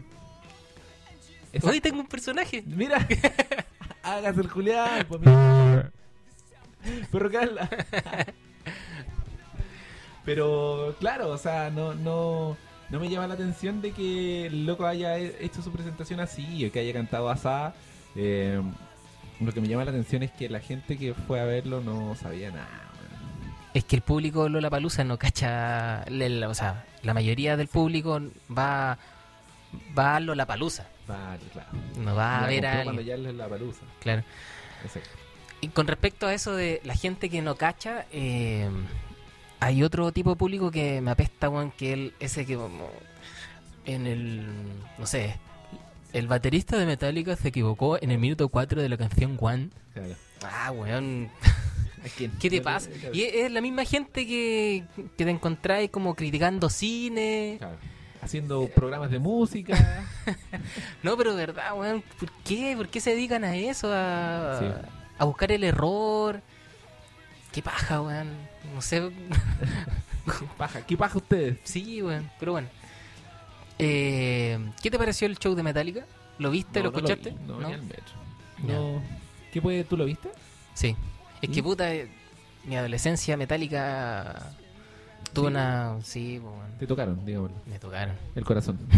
esa- 1.54 1.66
Hoy 1.70 1.80
tengo 1.80 2.00
un 2.00 2.06
personaje. 2.08 2.62
Mira, 2.66 3.06
hágase 4.02 4.42
el 4.42 4.48
Julián, 4.48 5.06
pues 5.08 5.20
mira. 5.22 5.90
Carla. 7.32 7.70
Pero 10.26 10.94
claro, 11.00 11.30
o 11.30 11.38
sea, 11.38 11.70
no, 11.70 11.94
no, 11.94 12.54
no 12.90 13.00
me 13.00 13.08
llama 13.08 13.28
la 13.28 13.34
atención 13.34 13.80
de 13.80 13.92
que 13.92 14.44
el 14.48 14.66
loco 14.66 14.84
haya 14.86 15.16
he- 15.18 15.42
hecho 15.42 15.62
su 15.62 15.72
presentación 15.72 16.20
así 16.20 16.66
o 16.66 16.70
que 16.72 16.80
haya 16.80 16.92
cantado 16.92 17.30
asá. 17.30 17.72
Eh, 18.14 18.60
lo 19.40 19.52
que 19.54 19.60
me 19.62 19.68
llama 19.68 19.86
la 19.86 19.90
atención 19.92 20.22
es 20.22 20.32
que 20.32 20.50
la 20.50 20.60
gente 20.60 20.98
que 20.98 21.14
fue 21.14 21.40
a 21.40 21.44
verlo 21.44 21.80
no 21.80 22.14
sabía 22.14 22.50
nada. 22.50 22.87
Es 23.74 23.84
que 23.84 23.96
el 23.96 24.02
público 24.02 24.48
Lola 24.48 24.70
Palusa 24.70 25.04
no 25.04 25.18
cacha. 25.18 26.04
le- 26.08 26.28
la- 26.30 26.48
o 26.48 26.54
sea, 26.54 26.84
la 27.02 27.14
mayoría 27.14 27.56
del 27.56 27.68
público 27.68 28.20
va 28.56 28.98
va 29.96 30.16
a 30.16 30.20
Lola 30.20 30.46
Palusa. 30.46 30.86
Vale, 31.06 31.40
claro. 31.52 31.68
No 31.98 32.14
va 32.14 32.44
a 32.44 32.46
ver 32.46 32.66
a 32.66 32.82
cuando 32.84 33.02
ya 33.02 33.14
es 33.14 33.20
la 33.20 33.48
palusa. 33.48 33.82
Claro. 34.00 34.22
Exacto. 34.84 35.08
Y 35.60 35.68
con 35.68 35.86
respecto 35.86 36.26
a 36.26 36.34
eso 36.34 36.54
de 36.54 36.80
la 36.84 36.94
gente 36.94 37.28
que 37.30 37.42
no 37.42 37.56
cacha, 37.56 38.06
eh, 38.12 38.68
hay 39.60 39.82
otro 39.82 40.12
tipo 40.12 40.30
de 40.30 40.36
público 40.36 40.70
que 40.70 41.00
me 41.00 41.10
apesta, 41.10 41.48
weón, 41.48 41.70
que 41.72 41.92
el, 41.92 42.14
ese 42.20 42.46
que 42.46 42.56
como 42.56 42.88
en 43.84 44.06
el, 44.06 44.46
no 44.98 45.06
sé, 45.06 45.36
el 46.12 46.28
baterista 46.28 46.76
de 46.78 46.86
Metallica 46.86 47.36
se 47.36 47.48
equivocó 47.48 47.98
en 48.00 48.10
el 48.10 48.18
minuto 48.18 48.48
4 48.48 48.80
de 48.82 48.88
la 48.88 48.96
canción 48.96 49.36
One. 49.40 49.70
Claro. 49.94 50.14
Ah, 50.44 50.70
weón, 50.70 51.30
¿A 52.04 52.08
quién? 52.16 52.32
¿qué 52.40 52.50
te 52.50 52.60
pasa? 52.60 52.90
Y 53.12 53.22
es, 53.22 53.50
la 53.50 53.60
misma 53.60 53.84
gente 53.84 54.26
que, 54.26 54.84
que 55.16 55.24
te 55.24 55.30
encontráis 55.30 55.90
como 55.90 56.14
criticando 56.14 56.68
cine. 56.70 57.56
Claro. 57.58 57.76
Haciendo 58.20 58.68
programas 58.68 59.10
de 59.10 59.18
música. 59.18 60.04
No, 61.02 61.16
pero 61.16 61.34
verdad, 61.34 61.72
weón, 61.78 62.02
¿por 62.18 62.30
qué? 62.44 62.74
¿Por 62.76 62.88
qué 62.88 63.00
se 63.00 63.10
dedican 63.10 63.44
a 63.44 63.56
eso? 63.56 63.90
A, 63.92 64.58
Sí. 64.60 64.66
a 65.18 65.24
buscar 65.24 65.50
el 65.52 65.64
error. 65.64 66.42
Qué 67.52 67.62
paja, 67.62 68.02
weón. 68.02 68.28
No 68.74 68.82
sé. 68.82 69.10
Paja, 70.58 70.84
¿qué 70.84 70.96
paja 70.96 71.16
ustedes? 71.16 71.56
Sí, 71.64 72.02
weón, 72.02 72.30
pero 72.38 72.52
bueno. 72.52 72.68
Eh, 73.78 74.58
¿Qué 74.82 74.90
te 74.90 74.98
pareció 74.98 75.26
el 75.26 75.38
show 75.38 75.54
de 75.54 75.62
Metallica? 75.62 76.04
¿Lo 76.38 76.50
viste? 76.50 76.80
No, 76.82 76.86
¿Lo 76.86 76.90
no 76.92 76.96
escuchaste? 76.98 77.30
vi, 77.30 77.36
no, 77.46 77.60
¿No? 77.60 77.68
ni 77.68 77.74
al 77.74 77.82
metro. 77.82 78.14
No. 78.58 79.02
¿Qué 79.52 79.62
puede, 79.62 79.84
¿Tú 79.84 79.96
lo 79.96 80.04
viste? 80.04 80.28
Sí. 80.74 80.94
Es 81.42 81.48
que 81.50 81.62
puta, 81.62 81.92
eh, 81.94 82.08
mi 82.64 82.76
adolescencia 82.76 83.36
metálica 83.36 84.52
tuvo 85.32 85.46
Sí. 85.46 85.50
una. 85.52 85.96
Sí, 86.02 86.38
pues, 86.42 86.54
bueno, 86.54 86.70
Te 86.78 86.86
tocaron, 86.86 87.24
digámoslo. 87.24 87.56
me 87.66 87.78
tocaron. 87.78 88.14
El 88.34 88.44
corazón. 88.44 88.78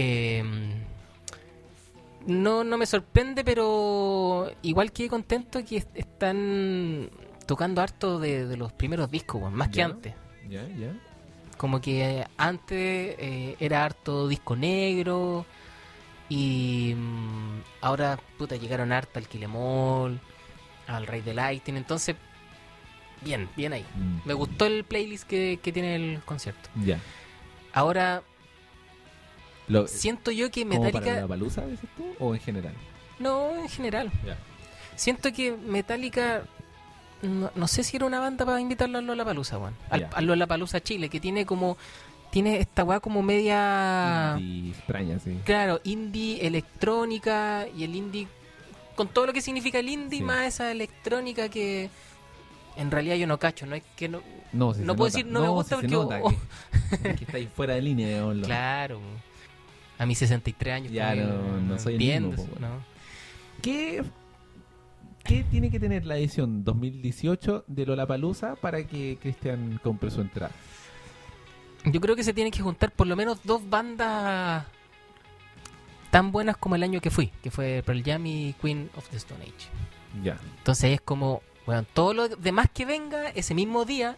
Eh, 0.00 0.44
no, 2.26 2.62
no 2.62 2.78
me 2.78 2.86
sorprende, 2.86 3.42
pero 3.44 4.48
igual 4.62 4.92
que 4.92 5.08
contento 5.08 5.64
que 5.64 5.78
est- 5.78 5.96
están 5.96 7.10
tocando 7.46 7.80
harto 7.80 8.18
de, 8.20 8.46
de 8.46 8.56
los 8.56 8.72
primeros 8.72 9.10
discos, 9.10 9.40
weón, 9.42 9.54
más 9.54 9.68
que 9.70 9.78
Ya. 9.78 9.84
antes. 9.86 10.14
ya, 10.48 10.62
ya. 10.68 10.92
Como 11.56 11.80
que 11.80 12.24
antes 12.36 12.76
eh, 13.18 13.56
era 13.58 13.84
harto 13.84 14.28
disco 14.28 14.54
negro 14.54 15.44
y 16.28 16.94
mm, 16.96 17.60
ahora 17.80 18.18
puta 18.36 18.56
llegaron 18.56 18.92
harto 18.92 19.18
al 19.18 19.28
Kilemol, 19.28 20.20
al 20.86 21.06
Rey 21.06 21.20
de 21.22 21.34
Lighting, 21.34 21.76
entonces 21.76 22.16
bien, 23.22 23.48
bien 23.56 23.72
ahí. 23.72 23.84
Mm, 23.94 24.26
Me 24.26 24.34
gustó 24.34 24.66
el 24.66 24.84
playlist 24.84 25.26
que, 25.26 25.58
que 25.62 25.72
tiene 25.72 25.96
el 25.96 26.20
concierto. 26.24 26.68
Ya. 26.84 26.98
Ahora 27.72 28.22
Lo, 29.68 29.86
siento 29.86 30.30
yo 30.30 30.50
que 30.50 30.62
¿Como 30.62 30.74
para 30.80 30.86
Metallica 30.92 31.20
la 31.20 31.28
palusa, 31.28 31.66
dices 31.66 31.88
tú? 31.96 32.14
¿O 32.18 32.34
en 32.34 32.40
general? 32.40 32.74
no 33.18 33.56
en 33.56 33.68
general. 33.68 34.10
Ya. 34.24 34.36
Siento 34.96 35.32
que 35.32 35.52
Metallica 35.52 36.42
no, 37.22 37.50
no 37.56 37.66
sé 37.68 37.82
si 37.82 37.96
era 37.96 38.06
una 38.06 38.20
banda 38.20 38.46
para 38.46 38.60
invitarlo 38.60 38.98
a 38.98 39.00
Lollapalooza, 39.02 39.58
weón. 39.58 39.74
Al, 39.90 40.00
Ya. 40.02 40.08
a 40.14 40.20
Lollapalooza 40.20 40.80
Chile, 40.80 41.08
que 41.08 41.18
tiene 41.20 41.44
como 41.46 41.76
tiene 42.30 42.58
esta 42.58 42.84
weá 42.84 43.00
como 43.00 43.22
media 43.22 44.36
Y 44.38 44.70
extraña, 44.70 45.18
sí. 45.18 45.38
Claro, 45.44 45.80
indie, 45.84 46.46
electrónica 46.46 47.66
y 47.76 47.84
el 47.84 47.94
indie 47.94 48.28
con 48.94 49.08
todo 49.08 49.26
lo 49.26 49.32
que 49.32 49.40
significa 49.40 49.78
el 49.78 49.88
indie 49.88 50.18
Sí. 50.20 50.24
más 50.24 50.46
esa 50.46 50.70
electrónica 50.72 51.48
que 51.48 51.88
en 52.76 52.90
realidad 52.90 53.16
yo 53.16 53.26
no 53.26 53.38
cacho, 53.38 53.66
no 53.66 53.74
es 53.74 53.82
que 53.96 54.08
no 54.08 54.20
No, 54.52 54.72
si 54.74 54.80
No 54.82 54.96
puedo 54.96 55.08
nota. 55.08 55.16
decir 55.18 55.26
no 55.26 55.40
me 55.40 55.48
gusta 55.48 55.76
si 55.80 55.88
porque- 55.88 55.94
nota 55.94 56.20
que, 57.02 57.14
que 57.16 57.24
estáis 57.24 57.48
fuera 57.54 57.74
de 57.74 57.82
línea, 57.82 58.08
digámoslo. 58.08 58.44
claro. 58.46 59.00
A 59.98 60.06
mis 60.06 60.18
63 60.18 60.74
años 60.74 60.92
Ya, 60.92 61.14
no- 61.14 61.60
no 61.60 61.78
soy 61.78 61.94
el 61.96 62.00
entiendo 62.02 62.28
mismo, 62.30 62.44
po, 62.46 62.60
¿no? 62.60 62.68
¿Qué, 63.62 64.02
¿Qué 65.24 65.44
tiene 65.50 65.70
que 65.70 65.78
tener 65.80 66.06
la 66.06 66.16
edición 66.16 66.64
2018 66.64 67.64
de 67.66 67.84
Lollapalooza 67.84 68.54
para 68.56 68.86
que 68.86 69.18
Cristian 69.20 69.78
compre 69.82 70.10
su 70.10 70.20
entrada? 70.22 70.52
Yo 71.84 72.00
creo 72.00 72.16
que 72.16 72.24
se 72.24 72.32
tienen 72.34 72.52
que 72.52 72.60
juntar 72.62 72.90
por 72.90 73.06
lo 73.06 73.16
menos 73.16 73.40
dos 73.44 73.68
bandas 73.68 74.64
tan 76.10 76.32
buenas 76.32 76.56
como 76.56 76.74
el 76.74 76.82
año 76.82 77.00
que 77.00 77.10
fui, 77.10 77.28
que 77.42 77.50
fue 77.50 77.82
Pearl 77.84 78.02
Jam 78.04 78.26
y 78.26 78.54
Queen 78.60 78.90
of 78.96 79.08
the 79.10 79.16
Stone 79.16 79.42
Age. 79.42 79.68
Ya. 80.22 80.38
Entonces 80.58 80.92
es 80.92 81.00
como, 81.00 81.42
bueno, 81.66 81.84
todo 81.94 82.14
lo 82.14 82.28
demás 82.28 82.68
que 82.72 82.84
venga 82.84 83.28
ese 83.30 83.54
mismo 83.54 83.84
día 83.84 84.16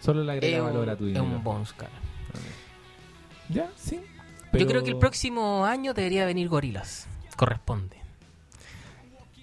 Solo 0.00 0.24
le 0.24 0.32
agrega 0.32 0.62
valor 0.62 0.90
a 0.90 0.96
tu 0.96 1.06
es 1.06 1.16
un 1.18 1.42
bonus, 1.44 1.72
cara. 1.72 1.92
Ya, 3.48 3.70
sí. 3.76 4.00
Yo 4.52 4.66
creo 4.66 4.82
que 4.82 4.90
el 4.90 4.98
próximo 4.98 5.64
año 5.64 5.94
debería 5.94 6.26
venir 6.26 6.48
Gorilas. 6.48 7.06
Corresponde. 7.36 7.96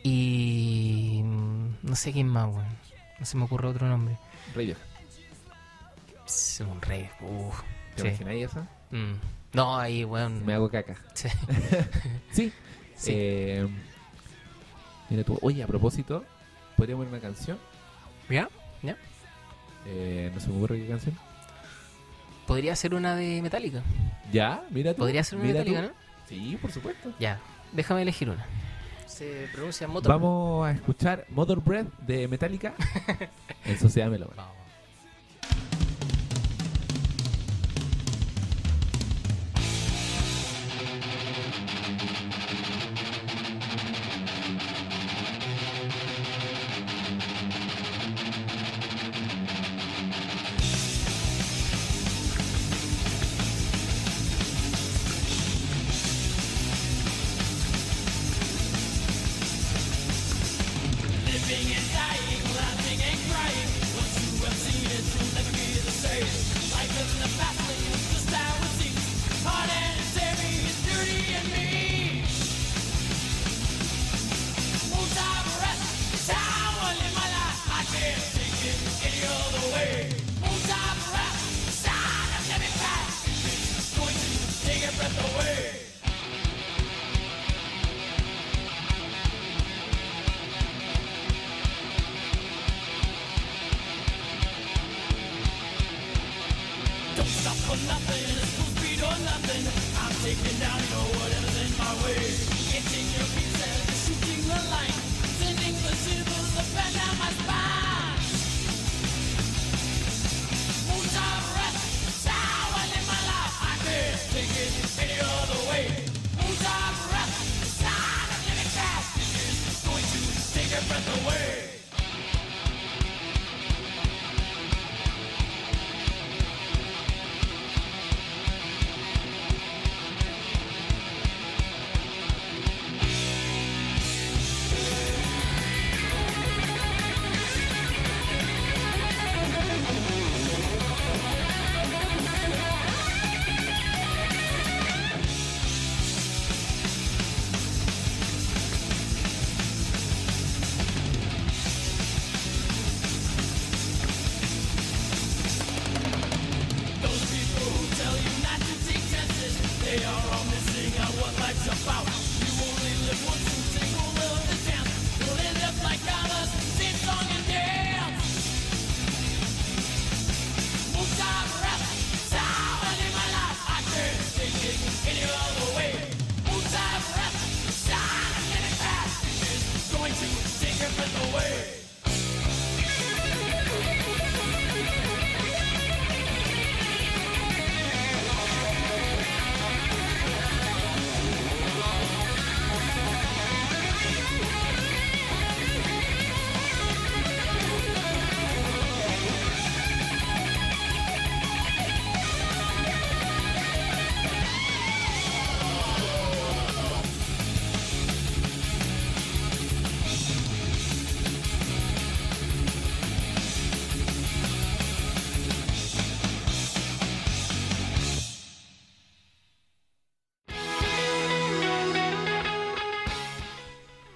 Y. 0.03 1.21
mm, 1.23 1.67
No 1.83 1.95
sé 1.95 2.11
quién 2.11 2.27
más, 2.27 2.47
weón. 2.53 2.67
No 3.19 3.25
se 3.25 3.37
me 3.37 3.45
ocurre 3.45 3.67
otro 3.69 3.87
nombre. 3.87 4.17
Radiohead. 4.53 4.77
Es 6.29 6.61
un 6.61 6.79
rey. 6.81 7.09
Uf. 7.21 7.61
¿Te 7.95 8.01
Sí. 8.03 8.07
imagináis 8.09 8.45
eso? 8.51 8.67
Mm. 8.91 9.13
No, 9.53 9.77
ahí, 9.79 10.05
weón. 10.05 10.45
Me 10.45 10.53
hago 10.53 10.69
caca. 10.69 10.95
Sí. 11.13 11.27
Sí. 12.31 12.53
Sí. 12.95 13.11
Eh, 13.15 13.67
mira 15.09 15.23
tú. 15.23 15.37
Oye, 15.41 15.63
a 15.63 15.67
propósito, 15.67 16.23
podríamos 16.77 17.05
poner 17.07 17.19
una 17.19 17.27
canción. 17.33 17.57
¿Ya? 18.29 18.47
¿Ya? 18.83 18.95
Eh, 19.87 20.29
no 20.33 20.39
se 20.39 20.49
me 20.49 20.57
ocurre 20.57 20.79
qué 20.79 20.87
canción. 20.87 21.17
Podría 22.45 22.75
ser 22.75 22.93
una 22.93 23.15
de 23.15 23.41
Metallica. 23.41 23.81
Ya, 24.31 24.63
mira 24.69 24.93
tú. 24.93 24.99
Podría 24.99 25.23
ser 25.23 25.39
una 25.39 25.47
de 25.47 25.53
Metallica, 25.53 25.81
tú. 25.81 25.87
¿no? 25.87 25.93
Sí, 26.27 26.57
por 26.61 26.71
supuesto. 26.71 27.11
Ya. 27.19 27.39
Déjame 27.71 28.01
elegir 28.03 28.29
una. 28.29 28.45
Se 29.07 29.47
pronuncia 29.53 29.87
Motor. 29.87 30.11
Vamos 30.11 30.67
a 30.67 30.71
escuchar 30.71 31.25
Mother 31.29 31.57
Breath 31.59 31.87
de 31.99 32.27
Metallica 32.27 32.73
en 33.65 33.79
Sociedad 33.79 34.09
Melómana. 34.09 34.43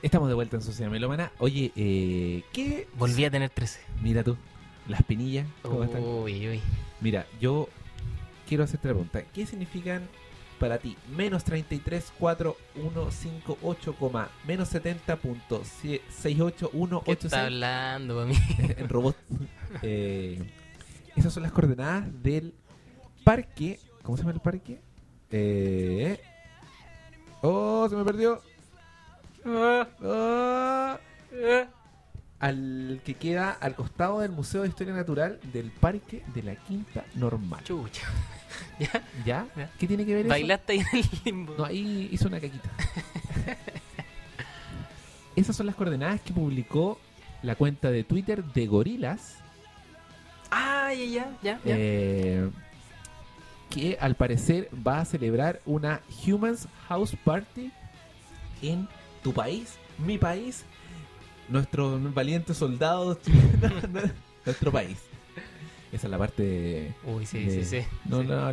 Estamos 0.03 0.27
de 0.27 0.35
vuelta 0.35 0.57
en 0.57 0.61
Sociedad 0.61 0.91
Melómana. 0.91 1.31
Oye, 1.39 1.71
eh, 1.77 2.43
¿qué? 2.51 2.89
Volví 2.95 3.23
a 3.23 3.31
tener 3.31 3.49
13. 3.49 3.79
Mira 4.01 4.21
tú, 4.21 4.35
las 4.85 5.01
pinillas. 5.03 5.47
¿cómo 5.61 5.85
están? 5.85 6.03
Uy, 6.03 6.49
uy. 6.49 6.59
Mira, 6.99 7.25
yo 7.39 7.69
quiero 8.45 8.65
hacerte 8.65 8.89
la 8.89 8.95
pregunta. 8.95 9.23
¿Qué 9.33 9.45
significan 9.45 10.09
para 10.59 10.79
ti 10.79 10.97
menos 11.15 11.45
334158, 11.45 13.95
coma, 13.95 14.27
menos 14.45 14.73
70.68186 14.73 17.03
¿Qué 17.05 17.11
está 17.13 17.45
hablando, 17.45 18.17
pa' 18.17 18.25
mí? 18.25 18.35
en 18.77 18.89
robot? 18.89 19.15
Eh, 19.81 20.39
esas 21.15 21.33
son 21.33 21.41
las 21.43 21.51
coordenadas 21.51 22.05
del 22.21 22.53
parque. 23.23 23.79
¿Cómo 24.03 24.17
se 24.17 24.23
llama 24.23 24.33
el 24.33 24.41
parque? 24.41 24.81
Eh, 25.31 26.19
oh, 27.41 27.87
se 27.89 27.95
me 27.95 28.03
perdió. 28.03 28.39
Al 32.39 33.01
que 33.05 33.13
queda 33.15 33.51
al 33.51 33.75
costado 33.75 34.19
del 34.19 34.31
Museo 34.31 34.63
de 34.63 34.69
Historia 34.69 34.93
Natural 34.93 35.39
del 35.53 35.71
Parque 35.71 36.23
de 36.33 36.43
la 36.43 36.55
Quinta 36.55 37.05
Normal. 37.15 37.63
Chucha. 37.63 38.05
¿Ya? 39.25 39.47
Ya. 39.55 39.69
¿Qué 39.79 39.87
tiene 39.87 40.05
que 40.05 40.13
ver 40.13 40.25
eso? 40.25 40.29
Bailaste 40.29 40.73
ahí 40.73 40.79
en 40.79 40.87
el 40.99 41.09
limbo. 41.25 41.55
No, 41.57 41.65
ahí 41.65 42.09
hizo 42.11 42.27
una 42.27 42.39
caquita. 42.41 42.69
Esas 45.35 45.55
son 45.55 45.65
las 45.67 45.75
coordenadas 45.75 46.21
que 46.21 46.33
publicó 46.33 46.99
la 47.41 47.55
cuenta 47.55 47.89
de 47.91 48.03
Twitter 48.03 48.43
de 48.43 48.67
Gorilas, 48.67 49.37
Ah, 50.51 50.93
ya, 50.93 51.05
ya, 51.05 51.25
ya. 51.41 51.59
ya. 51.65 51.67
eh, 51.77 52.49
que 53.71 53.97
al 53.99 54.13
parecer 54.15 54.69
va 54.85 54.99
a 54.99 55.05
celebrar 55.05 55.59
una 55.65 56.01
Humans 56.27 56.67
House 56.87 57.15
Party 57.23 57.71
en 58.61 58.87
tu 59.23 59.33
país, 59.33 59.75
mi 59.97 60.17
país, 60.17 60.63
nuestro 61.49 61.99
valiente 62.13 62.53
soldado 62.53 63.15
chileno, 63.23 64.01
nuestro 64.45 64.71
país. 64.71 64.97
Esa 65.91 66.07
es 66.07 66.11
la 66.11 66.17
parte 66.17 66.43
de- 66.43 66.93
Uy, 67.05 67.25
sí, 67.25 67.43
de- 67.43 67.63
sí, 67.63 67.81
sí. 67.81 67.87
No, 68.05 68.21
Sí, 68.21 68.27
no, 68.27 68.51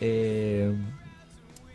eh, 0.00 0.74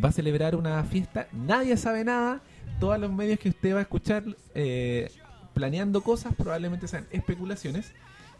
va 0.03 0.09
a 0.09 0.11
celebrar 0.11 0.55
una 0.55 0.83
fiesta. 0.83 1.27
Nadie 1.31 1.77
sabe 1.77 2.03
nada. 2.03 2.41
Todos 2.79 2.99
los 2.99 3.11
medios 3.11 3.39
que 3.39 3.49
usted 3.49 3.73
va 3.73 3.79
a 3.79 3.81
escuchar 3.83 4.23
eh, 4.53 5.09
planeando 5.53 6.01
cosas 6.01 6.35
probablemente 6.35 6.87
sean 6.87 7.07
especulaciones. 7.11 7.93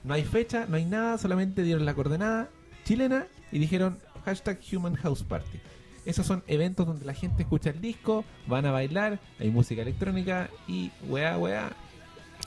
No 0.04 0.13
hay 0.13 0.24
fecha, 0.24 0.65
no 0.67 0.76
hay 0.76 0.86
nada, 0.86 1.17
solamente 1.17 1.63
dieron 1.63 1.86
la 1.86 1.93
coordenada 1.96 2.50
chilena 2.84 3.26
y 3.52 3.60
dijeron 3.60 3.98
hashtag 4.26 4.60
Human 4.74 4.96
House 4.96 5.24
Party. 5.24 5.60
Esos 6.08 6.26
son 6.26 6.43
eventos 6.48 6.88
donde 6.88 7.06
la 7.06 7.13
gente 7.13 7.43
escucha 7.43 7.70
el 7.70 7.82
disco, 7.82 8.24
van 8.48 8.65
a 8.65 8.72
bailar, 8.72 9.20
hay 9.39 9.50
música 9.52 9.82
electrónica 9.82 10.50
y 10.67 10.89
weá, 11.08 11.38
weá. 11.38 11.72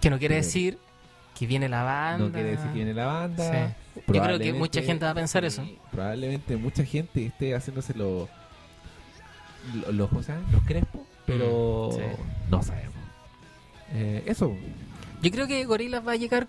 Que 0.01 0.09
no 0.11 0.19
quiere 0.19 0.37
decir 0.37 0.79
que 1.39 1.47
viene 1.47 1.69
la 1.69 1.83
banda. 1.83 2.27
No 2.27 2.33
quiere 2.33 2.51
decir 2.53 2.67
que 2.69 2.75
viene 2.75 2.95
la 2.95 3.07
banda. 3.07 3.75
Sí. 3.95 4.03
Yo 4.15 4.23
creo 4.23 4.39
que 4.39 4.53
mucha 4.55 4.83
gente 4.83 5.05
va 5.05 5.11
a 5.11 5.15
pensar 5.15 5.43
sí, 5.43 5.47
eso. 5.49 5.65
Probablemente 5.91 6.57
mucha 6.57 6.85
gente 6.85 7.27
esté 7.27 7.55
haciéndose 7.55 7.93
los 7.95 8.29
lo, 9.75 9.93
lo- 9.93 10.09
¿cómo 10.09 10.23
se 10.23 10.33
llama? 10.33 10.49
los 10.53 10.63
crespos, 10.65 11.03
pero 11.27 11.91
Mm, 11.93 11.97
sí. 11.97 12.01
no 12.51 12.63
sabemos. 12.63 12.95
Eh, 13.93 14.23
eso. 14.27 14.55
Yo 15.23 15.31
creo 15.31 15.47
que 15.47 15.65
Gorillaz 15.67 16.07
va 16.07 16.13
a 16.13 16.17
llegar 16.17 16.49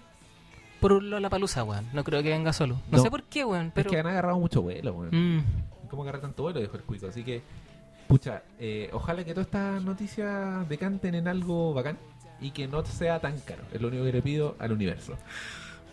por 0.80 0.94
un 0.94 1.10
Lollapalooza, 1.10 1.64
weón. 1.64 1.88
No 1.94 2.04
creo 2.04 2.24
que 2.24 2.30
venga 2.30 2.54
solo. 2.54 2.76
No, 2.90 2.98
No. 2.98 3.04
sé 3.04 3.12
por 3.12 3.24
qué, 3.24 3.44
weón, 3.44 3.72
pero... 3.76 3.90
Es 3.90 3.94
que 3.94 4.00
han 4.00 4.08
agarrado 4.08 4.40
mucho 4.40 4.62
vuelo, 4.62 4.94
weón. 4.94 5.10
Mm, 5.38 5.44
¿Cómo 5.92 6.04
agarrar 6.04 6.22
tanto 6.22 6.44
vuelo? 6.44 6.62
Dijo 6.62 6.78
el 6.78 6.84
cuico. 6.84 7.08
Así 7.08 7.22
que, 7.22 7.42
pucha, 8.08 8.44
eh, 8.58 8.90
ojalá 8.94 9.26
que 9.26 9.34
todas 9.34 9.48
estas 9.48 9.84
noticias 9.84 10.68
decanten 10.70 11.16
en 11.16 11.28
algo 11.28 11.74
bacán 11.74 11.98
y 12.40 12.52
que 12.52 12.66
no 12.66 12.86
sea 12.86 13.20
tan 13.20 13.38
caro. 13.42 13.64
Es 13.74 13.82
lo 13.82 13.90
único 13.90 14.06
que 14.06 14.14
le 14.14 14.22
pido 14.22 14.56
al 14.58 14.72
universo. 14.72 15.18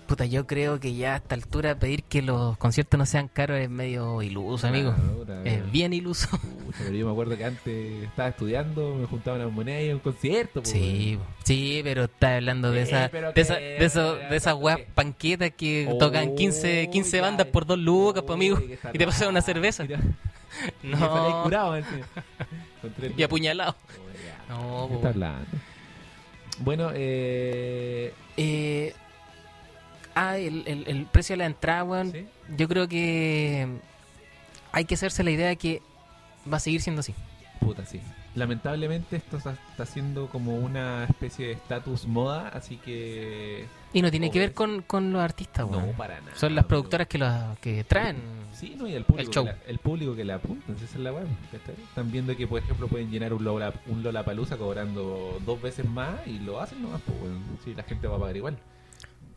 Puta, 0.09 0.25
yo 0.27 0.47
creo 0.47 0.81
que 0.81 0.95
ya 0.95 1.13
a 1.15 1.17
esta 1.19 1.35
altura 1.37 1.79
pedir 1.79 2.03
que 2.03 2.23
los 2.23 2.57
conciertos 2.57 2.99
no 2.99 3.07
sean 3.07 3.29
caros 3.29 3.59
es 3.59 3.69
medio 3.71 4.21
iluso, 4.23 4.67
amigo. 4.67 4.95
Claro, 5.25 5.45
Es 5.45 5.71
bien 5.71 5.93
iluso. 5.93 6.29
pucha, 6.31 6.79
pero 6.85 6.93
yo 6.97 7.07
me 7.07 7.13
acuerdo 7.13 7.37
que 7.37 7.45
antes 7.45 8.03
estaba 8.05 8.31
estudiando, 8.31 8.95
me 8.97 9.07
juntaban 9.07 9.41
a 9.43 9.49
moneda 9.49 9.81
y 9.83 9.91
a 9.91 9.95
un 9.95 10.01
concierto. 10.01 10.63
po, 10.63 10.69
Sí, 10.69 11.19
sí, 11.45 11.81
pero 11.85 12.05
está 12.05 12.37
hablando 12.37 12.71
de 12.73 12.81
Eh, 12.81 12.83
esa, 12.83 13.09
de, 13.09 13.41
esa, 13.41 13.55
de, 13.57 13.85
eso- 13.85 14.15
de 14.17 14.37
esas 14.37 14.55
weas 14.55 14.81
panquetas 14.95 15.51
que 15.57 15.87
Oh, 15.91 15.99
tocan 15.99 16.35
15, 16.35 16.89
15 16.91 17.17
ya, 17.19 17.23
bandas 17.23 17.47
por 17.49 17.67
dos 17.67 17.79
lucas, 17.79 18.23
pues, 18.27 18.35
amigo, 18.35 18.59
y 18.61 18.99
te 18.99 19.05
pasan 19.07 19.29
una 19.29 19.43
cerveza. 19.43 19.85
mira. 19.85 20.01
Y 20.83 20.87
No, 20.89 21.43
curado. 21.45 21.73
Con 22.81 22.93
tres 22.95 23.13
y 23.17 23.23
apuñalado. 23.23 23.77
Oh. 24.51 24.55
No, 24.83 24.89
¿Qué 24.89 24.95
está 24.97 25.09
hablando? 25.11 25.47
Bueno, 26.61 26.91
eh... 26.95 28.15
Eh, 28.39 28.95
ah, 30.19 30.37
el, 30.39 30.65
el- 30.67 30.85
el 30.89 31.07
precio 31.07 31.35
de 31.35 31.39
la 31.39 31.47
entrada, 31.47 31.85
weón. 31.85 32.13
¿sí? 32.13 32.27
Yo 32.57 32.69
creo 32.69 32.89
que 32.89 33.67
hay 34.73 34.85
que 34.85 34.95
hacerse 34.95 35.23
la 35.25 35.31
idea 35.31 35.49
de 35.49 35.57
que 35.57 35.83
va 36.51 36.57
a 36.57 36.61
seguir 36.61 36.81
siendo 36.81 37.01
así. 37.01 37.15
Puta, 37.61 37.85
sí. 37.85 38.01
Lamentablemente 38.35 39.17
esto 39.17 39.37
está 39.39 39.85
siendo 39.85 40.29
como 40.29 40.55
una 40.57 41.05
especie 41.05 41.47
de 41.49 41.53
estatus 41.55 42.07
moda, 42.07 42.49
así 42.51 42.77
que... 42.77 43.67
Y 43.93 44.01
no 44.03 44.11
tiene 44.13 44.31
que 44.31 44.39
ver 44.39 44.53
con, 44.55 44.83
con 44.83 45.13
los 45.13 45.21
artistas, 45.21 45.69
No, 45.69 45.85
para 45.97 46.21
nada. 46.21 46.37
Son 46.37 46.55
las 46.55 46.67
productoras 46.67 47.09
que, 47.09 47.19
los, 47.19 47.59
que 47.59 47.83
traen. 47.83 48.19
Sí, 48.53 48.77
no, 48.79 48.87
y 48.87 48.93
el 48.95 49.05
público, 49.05 49.29
El 49.29 49.35
show. 49.35 49.45
Que 49.45 49.51
la, 49.53 49.59
el 49.67 49.79
público 49.79 50.15
que 50.15 50.25
la 50.25 50.35
apunta, 50.37 50.63
entonces 50.69 50.89
esa 50.91 50.99
es 50.99 51.05
la 51.05 51.13
web. 51.13 51.27
Están 51.89 52.13
viendo 52.13 52.37
que, 52.37 52.47
por 52.47 52.63
ejemplo, 52.63 52.87
pueden 52.87 53.11
llenar 53.11 53.33
un 53.33 53.43
Lola, 53.43 53.73
un 53.87 54.03
Lollapalooza 54.05 54.57
cobrando 54.57 55.41
dos 55.45 55.61
veces 55.61 55.85
más 55.89 56.25
y 56.27 56.39
lo 56.39 56.61
hacen 56.61 56.81
nomás, 56.83 57.01
pues, 57.05 57.19
bueno, 57.19 57.39
sí, 57.65 57.75
la 57.75 57.83
gente 57.83 58.07
va 58.07 58.17
a 58.17 58.21
pagar 58.21 58.37
igual. 58.37 58.57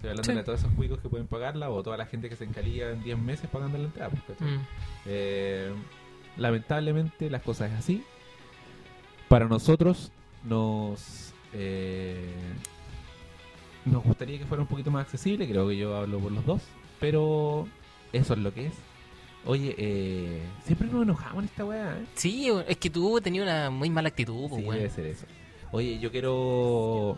Estoy 0.01 0.09
hablando 0.09 0.31
Sí. 0.31 0.35
de 0.35 0.43
todos 0.43 0.59
esos 0.61 0.73
cuicos 0.73 0.99
que 0.99 1.09
pueden 1.09 1.27
pagarla 1.27 1.69
o 1.69 1.83
toda 1.83 1.95
la 1.95 2.07
gente 2.07 2.27
que 2.27 2.35
se 2.35 2.43
encalilla 2.43 2.89
en 2.89 3.03
10 3.03 3.19
meses 3.19 3.47
pagando 3.51 3.77
la 3.77 3.83
entrada. 3.83 4.09
pues. 4.25 4.41
Mm. 4.41 4.57
Eh, 5.05 5.71
lamentablemente 6.37 7.29
las 7.29 7.43
cosas 7.43 7.71
es 7.71 7.77
así. 7.77 8.03
Para 9.29 9.45
nosotros 9.47 10.11
nos 10.43 11.33
eh, 11.53 12.25
nos 13.85 14.03
gustaría 14.03 14.39
que 14.39 14.45
fuera 14.45 14.63
un 14.63 14.67
poquito 14.67 14.89
más 14.89 15.03
accesible, 15.03 15.47
creo 15.47 15.67
que 15.67 15.77
yo 15.77 15.95
hablo 15.95 16.17
por 16.19 16.31
los 16.31 16.45
dos, 16.47 16.61
pero 16.99 17.67
eso 18.11 18.33
es 18.33 18.39
lo 18.39 18.51
que 18.55 18.67
es. 18.67 18.73
Oye, 19.45 19.75
eh, 19.77 20.41
siempre 20.63 20.87
nos 20.87 21.03
enojamos 21.03 21.43
en 21.43 21.45
esta 21.49 21.63
weá, 21.65 21.97
¿eh? 21.99 22.05
Sí, 22.15 22.49
es 22.67 22.77
que 22.77 22.89
tú 22.89 23.19
tenías 23.21 23.43
una 23.43 23.69
muy 23.69 23.89
mala 23.91 24.07
actitud, 24.09 24.49
pues, 24.49 24.63
Sí, 24.63 24.69
debe 24.71 24.89
ser 24.89 25.05
eso. 25.05 25.25
Oye, 25.71 25.99
yo 25.99 26.09
quiero 26.11 27.17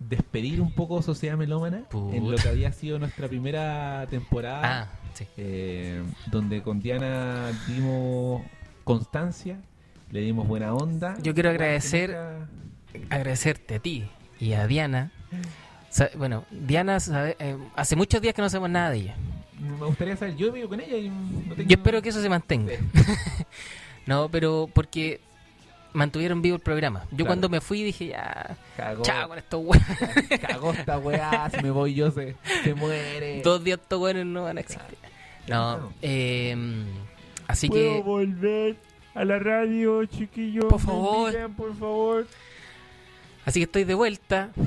despedir 0.00 0.60
un 0.60 0.72
poco 0.72 1.02
Sociedad 1.02 1.36
Melómana 1.36 1.84
en 2.12 2.30
lo 2.30 2.36
que 2.36 2.48
había 2.48 2.72
sido 2.72 2.98
nuestra 2.98 3.28
primera 3.28 4.06
temporada. 4.10 4.60
Ah, 4.82 4.88
sí. 5.14 5.26
eh, 5.36 6.02
donde 6.30 6.62
con 6.62 6.80
Diana 6.80 7.52
dimos 7.68 8.42
constancia, 8.84 9.58
le 10.10 10.20
dimos 10.20 10.48
buena 10.48 10.74
onda. 10.74 11.16
Yo 11.22 11.34
quiero 11.34 11.50
agradecer- 11.50 12.16
Agradecerte 13.08 13.76
a 13.76 13.78
ti 13.78 14.08
y 14.40 14.54
a 14.54 14.66
Diana. 14.66 15.12
Bueno, 16.16 16.44
Diana 16.50 16.98
sabe- 16.98 17.36
eh, 17.38 17.56
hace 17.76 17.94
muchos 17.94 18.20
días 18.20 18.34
que 18.34 18.42
no 18.42 18.48
sabemos 18.50 18.70
nada 18.70 18.90
de 18.90 18.96
ella. 18.98 19.14
Me 19.60 19.86
gustaría 19.86 20.16
saber, 20.16 20.34
yo 20.36 20.50
vivo 20.50 20.68
con 20.70 20.80
ella 20.80 20.96
y 20.96 21.08
no 21.10 21.54
tengo... 21.54 21.68
Yo 21.68 21.76
espero 21.76 22.00
que 22.02 22.08
eso 22.08 22.22
se 22.22 22.28
mantenga. 22.28 22.72
Sí. 22.72 22.78
No, 24.06 24.28
pero 24.30 24.68
porque 24.72 25.20
mantuvieron 25.92 26.42
vivo 26.42 26.56
el 26.56 26.62
programa. 26.62 27.00
Yo 27.10 27.16
Claro. 27.16 27.26
cuando 27.26 27.48
me 27.48 27.60
fui 27.60 27.82
dije 27.82 28.08
ya, 28.08 28.56
Cagó, 28.76 29.02
chao 29.02 29.28
con 29.28 29.38
estos 29.38 29.60
weones. 29.64 30.40
cagó 30.46 30.72
esta 30.72 30.98
weá, 30.98 31.50
si 31.50 31.62
me 31.62 31.70
voy 31.70 31.94
yo 31.94 32.10
se, 32.10 32.36
se 32.64 32.74
muere. 32.74 33.42
Dos 33.42 33.62
días 33.64 33.78
estos 33.82 34.00
weones 34.00 34.26
no 34.26 34.44
van 34.44 34.58
a 34.58 34.60
existir. 34.60 34.98
No, 35.48 35.92
eh, 36.02 36.56
así 37.48 37.68
¿Puedo 37.68 37.94
que 37.96 38.00
volver 38.02 38.76
a 39.14 39.24
la 39.24 39.38
radio, 39.38 40.04
chiquillo? 40.06 40.68
Por 40.68 40.80
favor. 40.80 41.50
por 41.56 41.76
favor. 41.76 42.26
así 43.44 43.58
que 43.60 43.64
estoy 43.64 43.84
de 43.84 43.94
vuelta. 43.94 44.50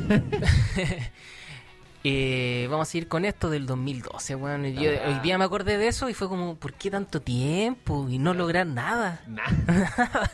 Eh, 2.05 2.67
vamos 2.69 2.89
a 2.89 2.91
seguir 2.91 3.07
con 3.07 3.23
esto 3.23 3.49
del 3.49 3.65
2012, 3.65 4.35
weón. 4.35 4.65
Y 4.65 4.73
yo 4.73 4.91
Ah. 4.91 5.07
hoy 5.07 5.19
día 5.23 5.37
me 5.37 5.45
acordé 5.45 5.77
de 5.77 5.87
eso 5.87 6.09
y 6.09 6.13
fue 6.13 6.27
como, 6.27 6.55
¿por 6.55 6.73
qué 6.73 6.91
tanto 6.91 7.21
tiempo? 7.21 8.09
Y 8.09 8.17
no 8.17 8.33
lograr 8.33 8.67
nada. 8.67 9.21
Nah, 9.25 9.43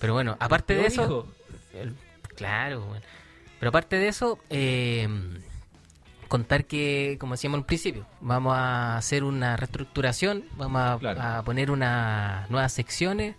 Pero 0.00 0.14
bueno, 0.14 0.36
aparte 0.40 0.74
de 0.74 0.86
eso, 0.86 1.02
dijo. 1.02 1.26
El- 1.74 1.94
claro, 2.36 2.80
bueno. 2.82 3.04
Pero 3.58 3.68
aparte 3.68 3.96
de 3.96 4.08
eso, 4.08 4.38
eh, 4.50 5.08
contar 6.28 6.64
que, 6.64 7.16
como 7.20 7.34
decíamos 7.34 7.58
al 7.58 7.66
principio, 7.66 8.06
vamos 8.20 8.54
a 8.56 8.96
hacer 8.96 9.22
una 9.22 9.56
reestructuración, 9.56 10.44
vamos 10.56 10.80
a, 10.82 10.98
Claro. 10.98 11.20
a 11.22 11.42
poner 11.42 11.70
unas 11.70 12.50
nuevas 12.50 12.72
secciones. 12.72 13.36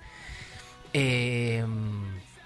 eh, 0.93 1.65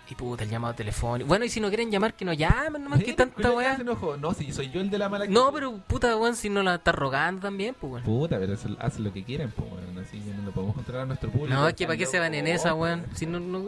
y 0.09 0.15
puta, 0.15 0.43
el 0.43 0.49
llamado 0.49 0.73
telefónico. 0.73 1.27
Bueno, 1.27 1.45
y 1.45 1.49
si 1.49 1.59
no 1.59 1.67
quieren 1.67 1.91
llamar, 1.91 2.13
que 2.13 2.23
nos 2.25 2.37
llamen, 2.37 2.83
nomás 2.83 3.03
que 3.03 3.13
tanta 3.13 3.51
weá. 3.51 3.77
No, 3.77 4.33
si 4.33 4.51
soy 4.53 4.69
yo 4.69 4.79
el 4.81 4.89
de 4.89 4.97
la 4.97 5.09
mala 5.09 5.25
No, 5.27 5.51
pero 5.51 5.77
puta, 5.79 6.15
weón, 6.15 6.35
si 6.35 6.49
no 6.49 6.63
la 6.63 6.75
está 6.75 6.91
rogando 6.91 7.41
también, 7.41 7.75
pues, 7.79 7.91
weón. 7.93 8.03
Puta, 8.05 8.37
pero 8.39 8.53
eso- 8.53 8.75
hacen 8.79 9.03
lo 9.03 9.11
que 9.13 9.23
quieren, 9.23 9.51
pues, 9.51 9.69
bueno, 9.69 10.01
así 10.01 10.19
que 10.19 10.31
no 10.33 10.43
lo 10.43 10.51
podemos 10.51 10.75
controlar 10.75 11.03
a 11.03 11.05
nuestro 11.07 11.29
público. 11.29 11.53
No, 11.53 11.67
es 11.67 11.73
que 11.73 11.85
para 11.85 11.97
qué 11.97 12.05
se 12.05 12.19
van 12.19 12.33
en 12.33 12.47
esa, 12.47 12.69
pues. 12.75 12.81
weón. 12.81 13.05
Si 13.15 13.25
no, 13.25 13.39
no, 13.39 13.63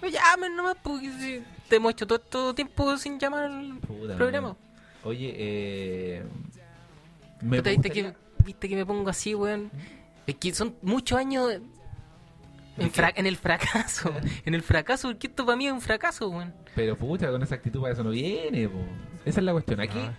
Pues 0.00 0.12
llamen 0.12 0.54
nomás, 0.54 0.76
porque 0.82 1.10
si 1.10 1.42
te 1.68 1.76
hemos 1.76 1.92
hecho 1.92 2.06
todo 2.06 2.18
este 2.50 2.54
tiempo 2.54 2.96
sin 2.98 3.18
llamar 3.18 3.44
al 3.44 3.78
Puta, 3.78 4.14
programa. 4.16 4.48
man. 4.48 4.56
Oye, 5.04 5.34
eh. 5.36 6.22
Me 7.40 7.58
Puta, 7.58 7.70
¿viste, 7.70 7.90
que, 7.90 8.02
gustaría- 8.02 8.44
viste 8.44 8.68
que 8.68 8.76
me 8.76 8.86
pongo 8.86 9.08
así, 9.10 9.34
weón. 9.34 9.70
Es 10.26 10.34
que 10.36 10.52
son 10.54 10.74
muchos 10.82 11.18
años 11.18 11.60
en, 12.78 12.84
¿De 12.84 12.90
fra- 12.90 13.12
en 13.14 13.26
el 13.26 13.36
fracaso. 13.36 14.12
en 14.44 14.54
el 14.54 14.62
fracaso, 14.62 15.08
porque 15.08 15.26
esto 15.28 15.44
para 15.46 15.56
mí 15.56 15.66
es 15.66 15.72
un 15.72 15.80
fracaso, 15.80 16.28
weón. 16.28 16.54
Pero 16.74 16.96
pucha, 16.96 17.30
con 17.30 17.42
esa 17.42 17.54
actitud 17.54 17.80
para 17.80 17.92
eso 17.94 18.04
no 18.04 18.10
viene, 18.10 18.68
po. 18.68 18.78
Esa 19.24 19.40
es 19.40 19.44
la 19.44 19.52
cuestión. 19.52 19.80
Aquí, 19.80 19.98
Ah. 19.98 20.12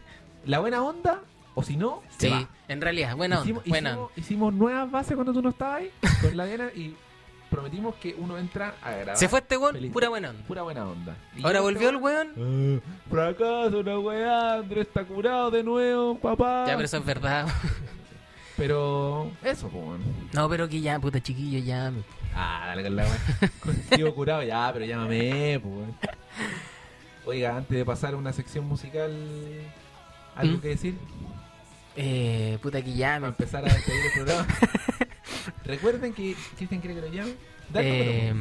la 0.45 0.59
buena 0.59 0.81
onda, 0.83 1.21
o 1.55 1.63
si 1.63 1.77
no, 1.77 2.03
se 2.17 2.27
Sí, 2.27 2.33
va. 2.33 2.49
en 2.67 2.81
realidad, 2.81 3.15
buena 3.15 3.41
onda. 3.41 3.61
buena 3.65 3.89
hicimos- 3.91 4.11
hicimos 4.15 4.53
nuevas 4.53 4.89
bases 4.91 5.15
cuando 5.15 5.33
tú 5.33 5.41
no 5.41 5.49
estabas 5.49 5.81
ahí, 5.81 5.91
con 6.21 6.35
la 6.37 6.45
Diana, 6.45 6.69
y 6.75 6.95
prometimos 7.49 7.95
que 7.95 8.13
uno 8.17 8.37
entra 8.37 8.75
a 8.83 8.91
grabar. 8.91 9.17
Se 9.17 9.29
fue 9.29 9.39
este 9.39 9.55
weón, 9.55 9.73
feliz. 9.75 9.91
pura 9.93 10.09
buena 10.09 10.31
onda. 10.31 10.43
Pura 10.47 10.61
buena 10.63 10.85
onda. 10.87 11.15
Y 11.35 11.43
Ahora 11.45 11.61
volvió 11.61 11.89
el 11.89 11.95
weón. 11.95 12.81
"Ah, 12.83 12.89
fracaso, 13.09 13.79
una 13.79 13.99
weá, 13.99 14.53
Andrés 14.55 14.87
está 14.87 15.03
curado 15.05 15.49
de 15.51 15.63
nuevo, 15.63 16.17
papá. 16.19 16.65
Ya, 16.67 16.73
pero 16.75 16.85
eso 16.85 16.97
es 16.97 17.05
verdad. 17.05 17.47
Pero 18.57 19.29
eso, 19.43 19.69
po, 19.69 19.77
weón. 19.79 20.01
No, 20.33 20.49
pero 20.49 20.67
que 20.67 20.81
ya, 20.81 20.99
puta 20.99 21.21
chiquillo, 21.21 21.59
ya. 21.59 21.91
Ah, 22.39 22.65
dale 22.67 22.83
con 22.83 22.95
la 22.95 23.03
weá. 23.03 23.51
Sigo 23.95 24.13
curado, 24.13 24.43
ya, 24.43 24.69
pero 24.71 24.85
llámame, 24.85 25.57
weón. 25.57 25.95
Oiga, 27.25 27.57
antes 27.57 27.77
de 27.77 27.83
pasar 27.83 28.13
a 28.13 28.17
una 28.17 28.31
sección 28.31 28.65
musical, 28.67 29.11
¿algo 30.35 30.57
¿Mm? 30.57 30.61
que 30.61 30.67
decir? 30.67 30.97
Eh, 31.95 32.59
puta 32.61 32.81
que 32.83 32.93
ya. 32.93 33.15
Para 33.15 33.29
empezar 33.29 33.65
a 33.65 33.73
despedir 33.73 34.01
el 34.05 34.11
programa. 34.13 34.47
Recuerden 35.65 36.13
que 36.13 36.35
Cristian 36.55 36.79
quiere 36.79 36.95
que 36.95 37.01
lo 37.07 37.13
llame. 37.13 37.33
Eh, 37.73 38.33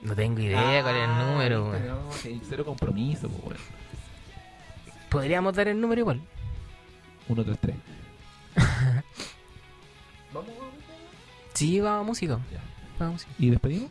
no 0.00 0.14
tengo 0.16 0.40
idea 0.40 0.82
cuál 0.82 0.96
es 0.96 1.02
el 1.04 1.10
Ah, 1.10 1.26
número, 1.30 1.68
weón. 1.70 1.86
no, 1.88 2.10
cero 2.48 2.64
compromiso, 2.64 3.28
po, 3.28 3.48
weón. 3.48 3.58
Podríamos 5.10 5.54
dar 5.54 5.68
el 5.68 5.78
número 5.80 6.00
igual. 6.00 6.20
1, 7.28 7.44
3, 7.44 7.58
3. 7.60 7.76
Vamos, 10.32 10.50
vamos. 10.58 10.74
Sí, 11.52 11.80
vamos 11.80 12.00
a 12.00 12.02
música. 12.04 12.38
Ya. 12.50 12.60
Vamos. 13.06 13.26
¿Y 13.38 13.50
despedimos? 13.50 13.90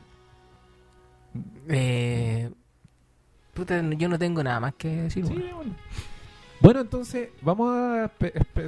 Eh, 1.69 2.49
puta, 3.53 3.81
yo 3.91 4.09
no 4.09 4.19
tengo 4.19 4.43
nada 4.43 4.59
más 4.59 4.73
que 4.75 4.87
decir. 4.89 5.25
Sí, 5.25 5.33
bueno. 5.33 5.75
Bueno, 6.59 6.81
entonces, 6.81 7.29
vamos 7.41 7.69
a 7.75 8.11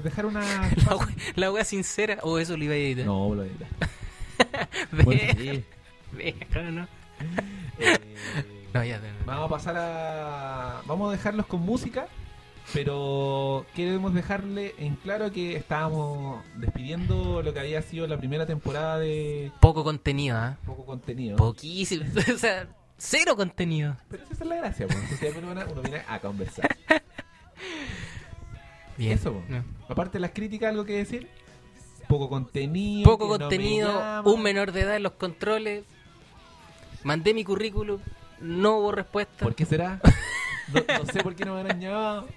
dejar 0.01 0.25
una. 0.25 0.41
La, 0.89 0.95
we- 0.95 1.15
la 1.35 1.51
wea 1.51 1.63
sincera, 1.63 2.17
o 2.23 2.39
eso 2.39 2.57
lo 2.57 2.63
iba 2.63 2.73
a 2.73 2.77
editar. 2.77 3.05
No, 3.05 3.33
lo 3.35 3.43
edita. 3.43 3.65
Bueno, 5.03 5.21
sí. 5.37 5.63
Deja, 6.17 6.61
¿no? 6.71 6.87
Eh, 7.79 7.97
No, 8.73 8.83
ya, 8.83 8.99
ya. 8.99 9.13
Vamos 9.25 9.45
a 9.45 9.49
pasar 9.49 9.75
a. 9.77 10.81
Vamos 10.87 11.09
a 11.09 11.11
dejarlos 11.17 11.45
con 11.45 11.61
música, 11.61 12.07
pero 12.71 13.65
queremos 13.75 14.13
dejarle 14.13 14.73
en 14.77 14.95
claro 14.95 15.31
que 15.31 15.55
estábamos 15.55 16.43
despidiendo 16.55 17.41
lo 17.41 17.53
que 17.53 17.59
había 17.59 17.81
sido 17.81 18.07
la 18.07 18.17
primera 18.17 18.45
temporada 18.45 18.99
de 18.99 19.51
Poco 19.59 19.83
contenido, 19.83 20.37
¿ah? 20.37 20.57
poco 20.65 20.85
contenido. 20.85 21.35
Poquísimo. 21.35 22.05
o 22.33 22.37
sea, 22.37 22.67
cero 22.97 23.35
contenido. 23.35 23.97
Pero 24.09 24.23
esa 24.23 24.43
es 24.43 24.49
la 24.49 24.55
gracia, 24.55 24.87
pues. 24.87 25.35
Uno 25.37 25.81
viene 25.81 26.01
a 26.07 26.19
conversar. 26.19 26.75
Bien. 28.97 29.13
Eso, 29.13 29.33
po. 29.33 29.43
No. 29.49 29.63
Aparte 29.89 30.13
de 30.13 30.21
las 30.21 30.31
críticas, 30.31 30.69
algo 30.69 30.85
que 30.85 30.97
decir. 30.97 31.27
Poco 32.07 32.29
contenido. 32.29 33.09
Poco 33.09 33.25
que 33.25 33.39
no 33.39 33.49
me 33.49 33.55
contenido, 33.57 34.23
un 34.23 34.41
menor 34.41 34.71
de 34.71 34.81
edad 34.81 34.95
en 34.95 35.03
los 35.03 35.13
controles. 35.13 35.83
Mandé 37.03 37.33
mi 37.33 37.43
currículum, 37.43 37.99
no 38.39 38.77
hubo 38.77 38.91
respuesta. 38.91 39.43
¿Por 39.43 39.55
qué 39.55 39.65
será? 39.65 39.99
No, 40.71 40.81
no 40.99 41.05
sé 41.11 41.23
por 41.23 41.35
qué 41.35 41.45
no 41.45 41.61
me 41.61 41.69
han 41.69 41.79
llamado. 41.79 42.27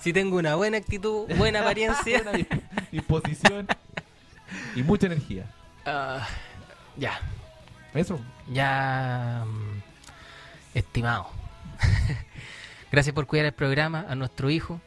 Si 0.00 0.12
tengo 0.12 0.36
una 0.36 0.54
buena 0.54 0.78
actitud, 0.78 1.26
buena 1.36 1.60
apariencia. 1.60 2.22
Buena 2.24 2.46
disposición 2.90 3.66
y 4.74 4.82
mucha 4.82 5.06
energía. 5.06 5.46
Ah, 5.86 6.26
ya, 6.96 7.20
Eso. 7.94 8.18
ya. 8.50 9.44
mm, 9.46 9.82
Estimado. 10.74 11.28
Gracias 12.92 13.14
por 13.14 13.26
cuidar 13.26 13.46
el 13.46 13.52
programa, 13.52 14.06
a 14.08 14.14
nuestro 14.14 14.50
hijo. 14.50 14.80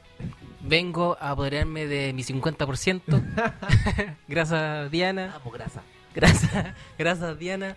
Vengo 0.61 1.17
a 1.19 1.31
apoderarme 1.31 1.85
de 1.87 2.13
mi 2.13 2.23
50%. 2.23 3.23
Gracias, 4.27 4.91
Diana. 4.91 5.35
Vamos, 5.37 5.53
grasa. 5.53 5.81
Gracias, 6.15 6.73
gracias 6.97 7.39
Diana. 7.39 7.75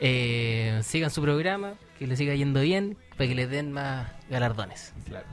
Eh, 0.00 0.80
sigan 0.82 1.10
su 1.10 1.20
programa, 1.22 1.74
que 1.98 2.06
le 2.06 2.16
siga 2.16 2.34
yendo 2.34 2.60
bien, 2.60 2.96
para 3.16 3.28
que 3.28 3.34
les 3.34 3.50
den 3.50 3.70
más 3.72 4.10
galardones. 4.30 4.92
Claro. 5.06 5.26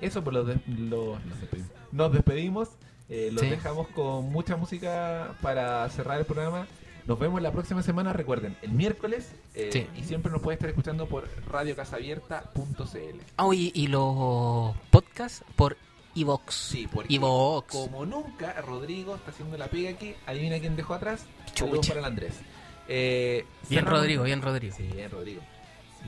Eso 0.00 0.22
por 0.22 0.32
los, 0.34 0.46
de- 0.46 0.60
los- 0.66 1.24
nos 1.24 1.40
despedimos. 1.40 1.70
Nos 1.92 2.12
despedimos. 2.12 2.68
eh, 3.10 3.28
los 3.32 3.42
Sí. 3.42 3.50
dejamos 3.50 3.86
con 3.88 4.32
mucha 4.32 4.56
música 4.56 5.34
para 5.42 5.86
cerrar 5.90 6.18
el 6.18 6.24
programa. 6.24 6.66
Nos 7.06 7.18
vemos 7.18 7.42
la 7.42 7.52
próxima 7.52 7.82
semana. 7.82 8.14
Recuerden, 8.14 8.56
el 8.62 8.70
miércoles. 8.72 9.30
eh, 9.54 9.68
Sí. 9.72 9.86
Y 9.94 10.04
siempre 10.04 10.32
nos 10.32 10.40
puede 10.40 10.54
estar 10.54 10.70
escuchando 10.70 11.06
por 11.06 11.28
radiocasabierta.cl. 11.50 13.20
Ah, 13.36 13.48
y, 13.52 13.72
y 13.74 13.86
los 13.88 14.74
podcasts 14.90 15.44
por 15.56 15.76
Evox. 16.16 16.54
Sí, 16.54 16.88
porque 16.90 17.14
Evox. 17.14 17.72
como 17.72 18.06
nunca, 18.06 18.60
Rodrigo 18.62 19.16
está 19.16 19.30
haciendo 19.32 19.56
la 19.58 19.66
pega 19.68 19.90
aquí. 19.90 20.14
Adivina 20.26 20.58
quién 20.58 20.76
dejó 20.76 20.94
atrás. 20.94 21.26
Saludos 21.54 21.86
para 21.88 22.00
el 22.00 22.06
Andrés. 22.06 22.40
Eh, 22.88 23.44
Bien 23.68 23.80
cerramos- 23.84 24.00
Rodrigo, 24.00 24.24
bien 24.24 24.42
Rodrigo. 24.42 24.74
Sí, 24.76 24.82
bien 24.92 25.10
Rodrigo. 25.10 25.42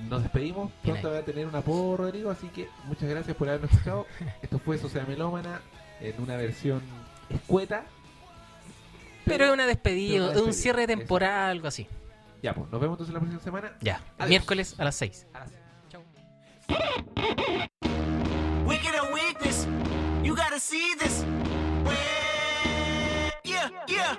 Nos 0.09 0.23
despedimos. 0.23 0.71
Pronto 0.83 1.11
va 1.11 1.19
a 1.19 1.23
tener 1.23 1.47
un 1.47 1.55
apodo 1.55 1.97
Rodrigo, 1.97 2.31
así 2.31 2.49
que 2.49 2.69
muchas 2.85 3.09
gracias 3.09 3.35
por 3.37 3.49
habernos 3.49 3.71
escuchado. 3.73 4.07
Esto 4.43 4.59
fue 4.59 4.77
Sociedad 4.79 5.07
Melómana 5.09 5.61
en 6.01 6.21
una 6.21 6.37
versión 6.37 6.83
escueta. 7.31 7.85
Pero 9.25 9.47
es 9.47 9.53
una 9.53 9.67
despedida, 9.67 10.33
es 10.33 10.41
un 10.41 10.53
cierre 10.53 10.83
eso. 10.85 10.89
temporal, 10.99 11.51
algo 11.51 11.67
así. 11.69 11.89
Ya, 12.43 12.55
pues, 12.55 12.71
nos 12.71 12.81
vemos 12.81 12.95
entonces 12.95 13.13
la 13.15 13.21
próxima 13.21 13.43
semana. 13.43 13.73
Ya, 13.81 14.01
Adiós. 14.19 14.29
miércoles 14.29 14.75
a 14.79 14.85
las 14.85 14.95
6. 14.97 15.27
A 15.33 15.41
las- 15.41 15.51
Wicked 18.67 18.95
and 18.95 19.15
weakness. 19.15 19.67
You 20.23 20.35
gotta 20.37 20.59
see 20.61 20.95
this. 20.99 21.25
Yeah, 23.45 23.71
yeah. 23.89 24.19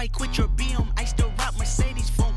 I 0.00 0.08
quit 0.08 0.38
your 0.38 0.48
BM, 0.48 0.88
I 0.96 1.04
still 1.04 1.30
rock 1.38 1.58
Mercedes 1.58 2.08
funk. 2.08 2.34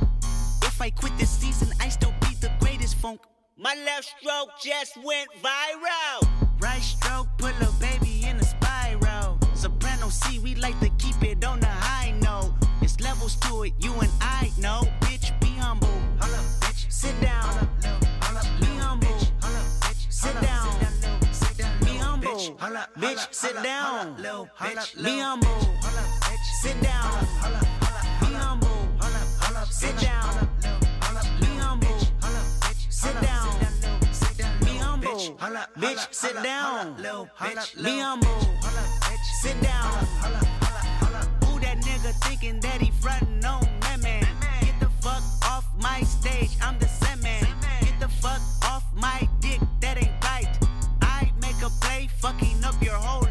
If 0.64 0.82
I 0.82 0.89
quit 0.89 1.18
this 1.18 1.30
season, 1.30 1.70
I 1.80 1.88
still 1.88 2.14
be 2.20 2.36
the 2.41 2.51
greatest 2.59 2.95
funk. 2.95 3.22
My 3.55 3.74
left 3.86 4.03
stroke 4.20 4.49
just 4.61 4.97
went 5.01 5.30
viral. 5.41 6.28
Right 6.59 6.82
stroke 6.82 7.30
put 7.38 7.53
a 7.61 7.72
baby 7.80 8.26
in 8.28 8.36
a 8.36 8.43
spiral. 8.43 9.39
Soprano 9.53 10.09
C, 10.09 10.39
we 10.39 10.55
like 10.55 10.78
to 10.82 10.89
keep 10.97 11.24
it 11.24 11.45
on 11.45 11.61
the 11.61 11.68
high 11.68 12.11
note. 12.20 12.53
It's 12.82 12.99
levels 12.99 13.38
to 13.38 13.64
it, 13.64 13.72
you 13.80 13.93
and 13.93 14.11
I 14.20 14.51
know. 14.59 14.82
Bitch, 14.99 15.32
be 15.39 15.47
humble. 15.55 15.88
Hold 16.20 16.36
up, 16.36 16.43
bitch. 16.59 16.91
Sit 16.91 17.16
down. 17.22 17.70
Be 18.59 18.68
humble. 18.76 19.20
Sit 21.32 21.57
down. 21.57 21.80
Be 21.80 21.95
humble. 21.95 22.30
Bitch, 22.99 23.34
sit 23.34 23.64
down. 23.64 24.18
Be 25.01 25.20
humble. 25.20 26.23
Sit 26.64 26.82
down. 26.82 27.28
Be 28.22 28.28
humble. 28.28 28.88
Sit 29.70 29.97
down. 29.99 30.47
Be 31.41 31.47
humble. 31.59 31.99
Sit 32.89 33.22
down. 33.22 33.59
Be 34.61 34.78
humble. 34.78 35.09
Bitch, 35.76 36.14
sit 36.14 36.41
down. 36.41 36.95
Be 37.84 37.99
humble. 37.99 38.39
Sit 39.41 39.61
down. 39.61 39.91
Who 41.43 41.59
that 41.59 41.80
nigga 41.82 42.14
thinking 42.24 42.61
that 42.61 42.80
he 42.80 42.91
frontin' 42.91 43.43
on 43.43 43.68
that 43.82 43.99
man? 44.01 44.26
Get 44.61 44.80
the 44.80 44.89
fuck 45.01 45.22
off 45.45 45.66
my 45.82 46.03
stage, 46.03 46.51
I'm 46.61 46.80
the 46.80 46.88
same 46.88 47.20
man. 47.20 47.45
Get 47.82 47.99
the 47.99 48.07
fuck 48.07 48.39
off 48.64 48.86
my 48.95 49.28
dick, 49.41 49.59
that 49.82 49.97
ain't 49.97 50.24
right. 50.24 50.47
I 51.01 51.30
make 51.41 51.61
a 51.61 51.70
play, 51.82 52.07
fucking 52.22 52.64
up 52.64 52.82
your 52.82 52.95
whole. 52.95 53.28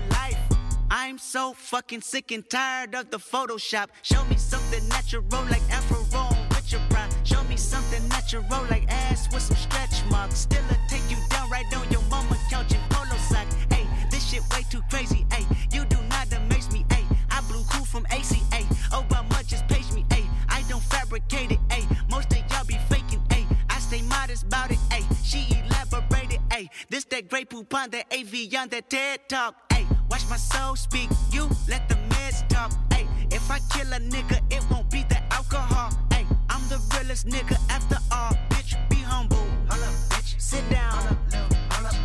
I'm 0.95 1.17
so 1.17 1.55
fucking 1.55 2.03
sick 2.03 2.33
and 2.33 2.47
tired 2.51 2.95
of 2.95 3.09
the 3.09 3.17
Photoshop. 3.17 3.89
Show 4.03 4.23
me 4.27 4.37
something 4.37 4.87
natural 4.91 5.25
like 5.49 5.63
Afro 5.71 6.05
with 6.51 6.71
your 6.71 6.83
pride. 6.91 7.09
me 7.49 7.57
something 7.57 8.07
natural 8.09 8.45
like 8.69 8.85
ass 8.93 9.27
with 9.33 9.41
some 9.41 9.57
stretch 9.57 10.05
marks. 10.11 10.41
Still 10.41 10.63
a 10.69 10.77
take 10.91 11.11
you 11.11 11.17
down 11.31 11.49
right 11.49 11.65
on 11.75 11.91
your 11.91 12.03
mama 12.11 12.37
couch 12.51 12.75
in 12.75 12.81
polo 12.91 13.17
socks. 13.17 13.57
Hey, 13.71 13.87
this 14.11 14.23
shit 14.29 14.43
way 14.53 14.65
too 14.69 14.83
crazy. 14.91 15.25
Hey, 15.33 15.47
you 15.73 15.87
do 15.87 15.97
not 16.11 16.31
amaze 16.31 16.71
me. 16.71 16.85
Hey, 16.91 17.07
I 17.31 17.41
blew 17.49 17.65
cool 17.71 17.87
from 17.87 18.05
ACA. 18.11 18.63
Oh, 18.93 19.07
but 19.09 19.27
much 19.31 19.47
just 19.47 19.67
page 19.69 19.91
me. 19.93 20.05
Hey, 20.11 20.27
I 20.51 20.63
don't 20.69 20.83
fabricate 20.83 21.53
it. 21.53 21.59
Hey, 21.71 21.87
most 22.11 22.31
of 22.33 22.39
y'all 22.51 22.67
be 22.67 22.77
faking. 22.91 23.23
Hey, 23.31 23.47
I 23.71 23.79
stay 23.79 24.03
modest 24.03 24.43
about 24.43 24.71
it. 24.71 24.79
Hey, 24.91 25.05
she 25.25 25.59
elaborated. 25.65 26.41
Hey, 26.53 26.69
this 26.91 27.07
that 27.07 27.31
great 27.31 27.49
poop 27.49 27.73
on 27.75 27.89
that 27.93 28.13
AV 28.13 28.53
on 28.61 28.69
that 28.69 28.91
TED 28.91 29.21
talk. 29.31 29.55
Hey, 29.73 29.87
watch 30.13 30.29
my 30.29 30.37
soul 30.37 30.77
speak. 30.77 31.09
You 31.31 31.49
let 31.69 31.89
the 31.89 31.95
meds 32.13 32.47
talk. 32.49 32.71
Hey, 32.93 33.07
if 33.31 33.51
I 33.51 33.59
kill 33.73 33.91
a 33.95 34.01
nigga, 34.15 34.39
it 34.51 34.63
won't 34.71 34.91
be 34.91 35.05
the 35.09 35.19
alcohol. 35.33 35.91
Hey, 36.13 36.27
I'm 36.51 36.61
the 36.69 36.79
realest 36.93 37.27
nigga 37.27 37.57
after 37.71 37.97
all. 38.13 38.33
Bitch, 38.51 38.73
be 38.91 38.97
humble. 38.97 39.47
Hold 39.71 39.83
up, 39.89 39.95
bitch. 40.13 40.39
Sit 40.39 40.65
down. 40.69 40.99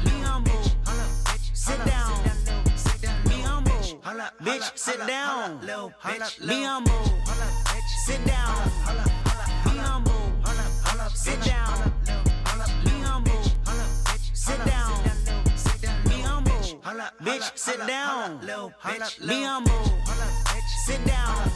Be 0.05 0.12
humble. 0.30 0.51
Bitch, 0.86 1.47
Sit 1.53 1.80
down. 1.86 2.14
Be 3.26 3.41
humble. 3.49 3.72
Bitch, 4.45 4.78
sit 4.78 4.99
down. 5.05 5.60
Be 6.47 6.64
humble. 6.64 7.03
Sit 8.05 8.26
down. 8.26 8.72
Be 9.66 9.78
humble. 9.78 10.32
Sit 11.14 11.41
down. 11.43 11.97
Bitch, 17.22 17.51
sit 17.55 17.80
down. 17.88 18.39
Be 19.26 19.43
humble. 19.43 19.74
Sit 20.86 21.03
down. 21.05 21.51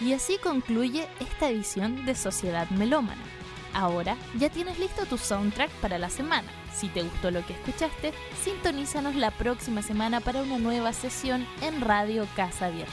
Y 0.00 0.14
así 0.14 0.36
concluye 0.36 1.08
esta 1.20 1.48
edición 1.48 2.04
de 2.04 2.14
Sociedad 2.14 2.68
Melómana. 2.70 3.41
Ahora 3.74 4.16
ya 4.38 4.50
tienes 4.50 4.78
listo 4.78 5.06
tu 5.06 5.18
soundtrack 5.18 5.70
para 5.80 5.98
la 5.98 6.10
semana. 6.10 6.48
Si 6.74 6.88
te 6.88 7.02
gustó 7.02 7.30
lo 7.30 7.44
que 7.46 7.52
escuchaste, 7.52 8.12
sintonízanos 8.42 9.14
la 9.14 9.30
próxima 9.30 9.82
semana 9.82 10.20
para 10.20 10.42
una 10.42 10.58
nueva 10.58 10.92
sesión 10.92 11.46
en 11.60 11.80
Radio 11.80 12.26
Casa 12.34 12.66
Abierta. 12.66 12.92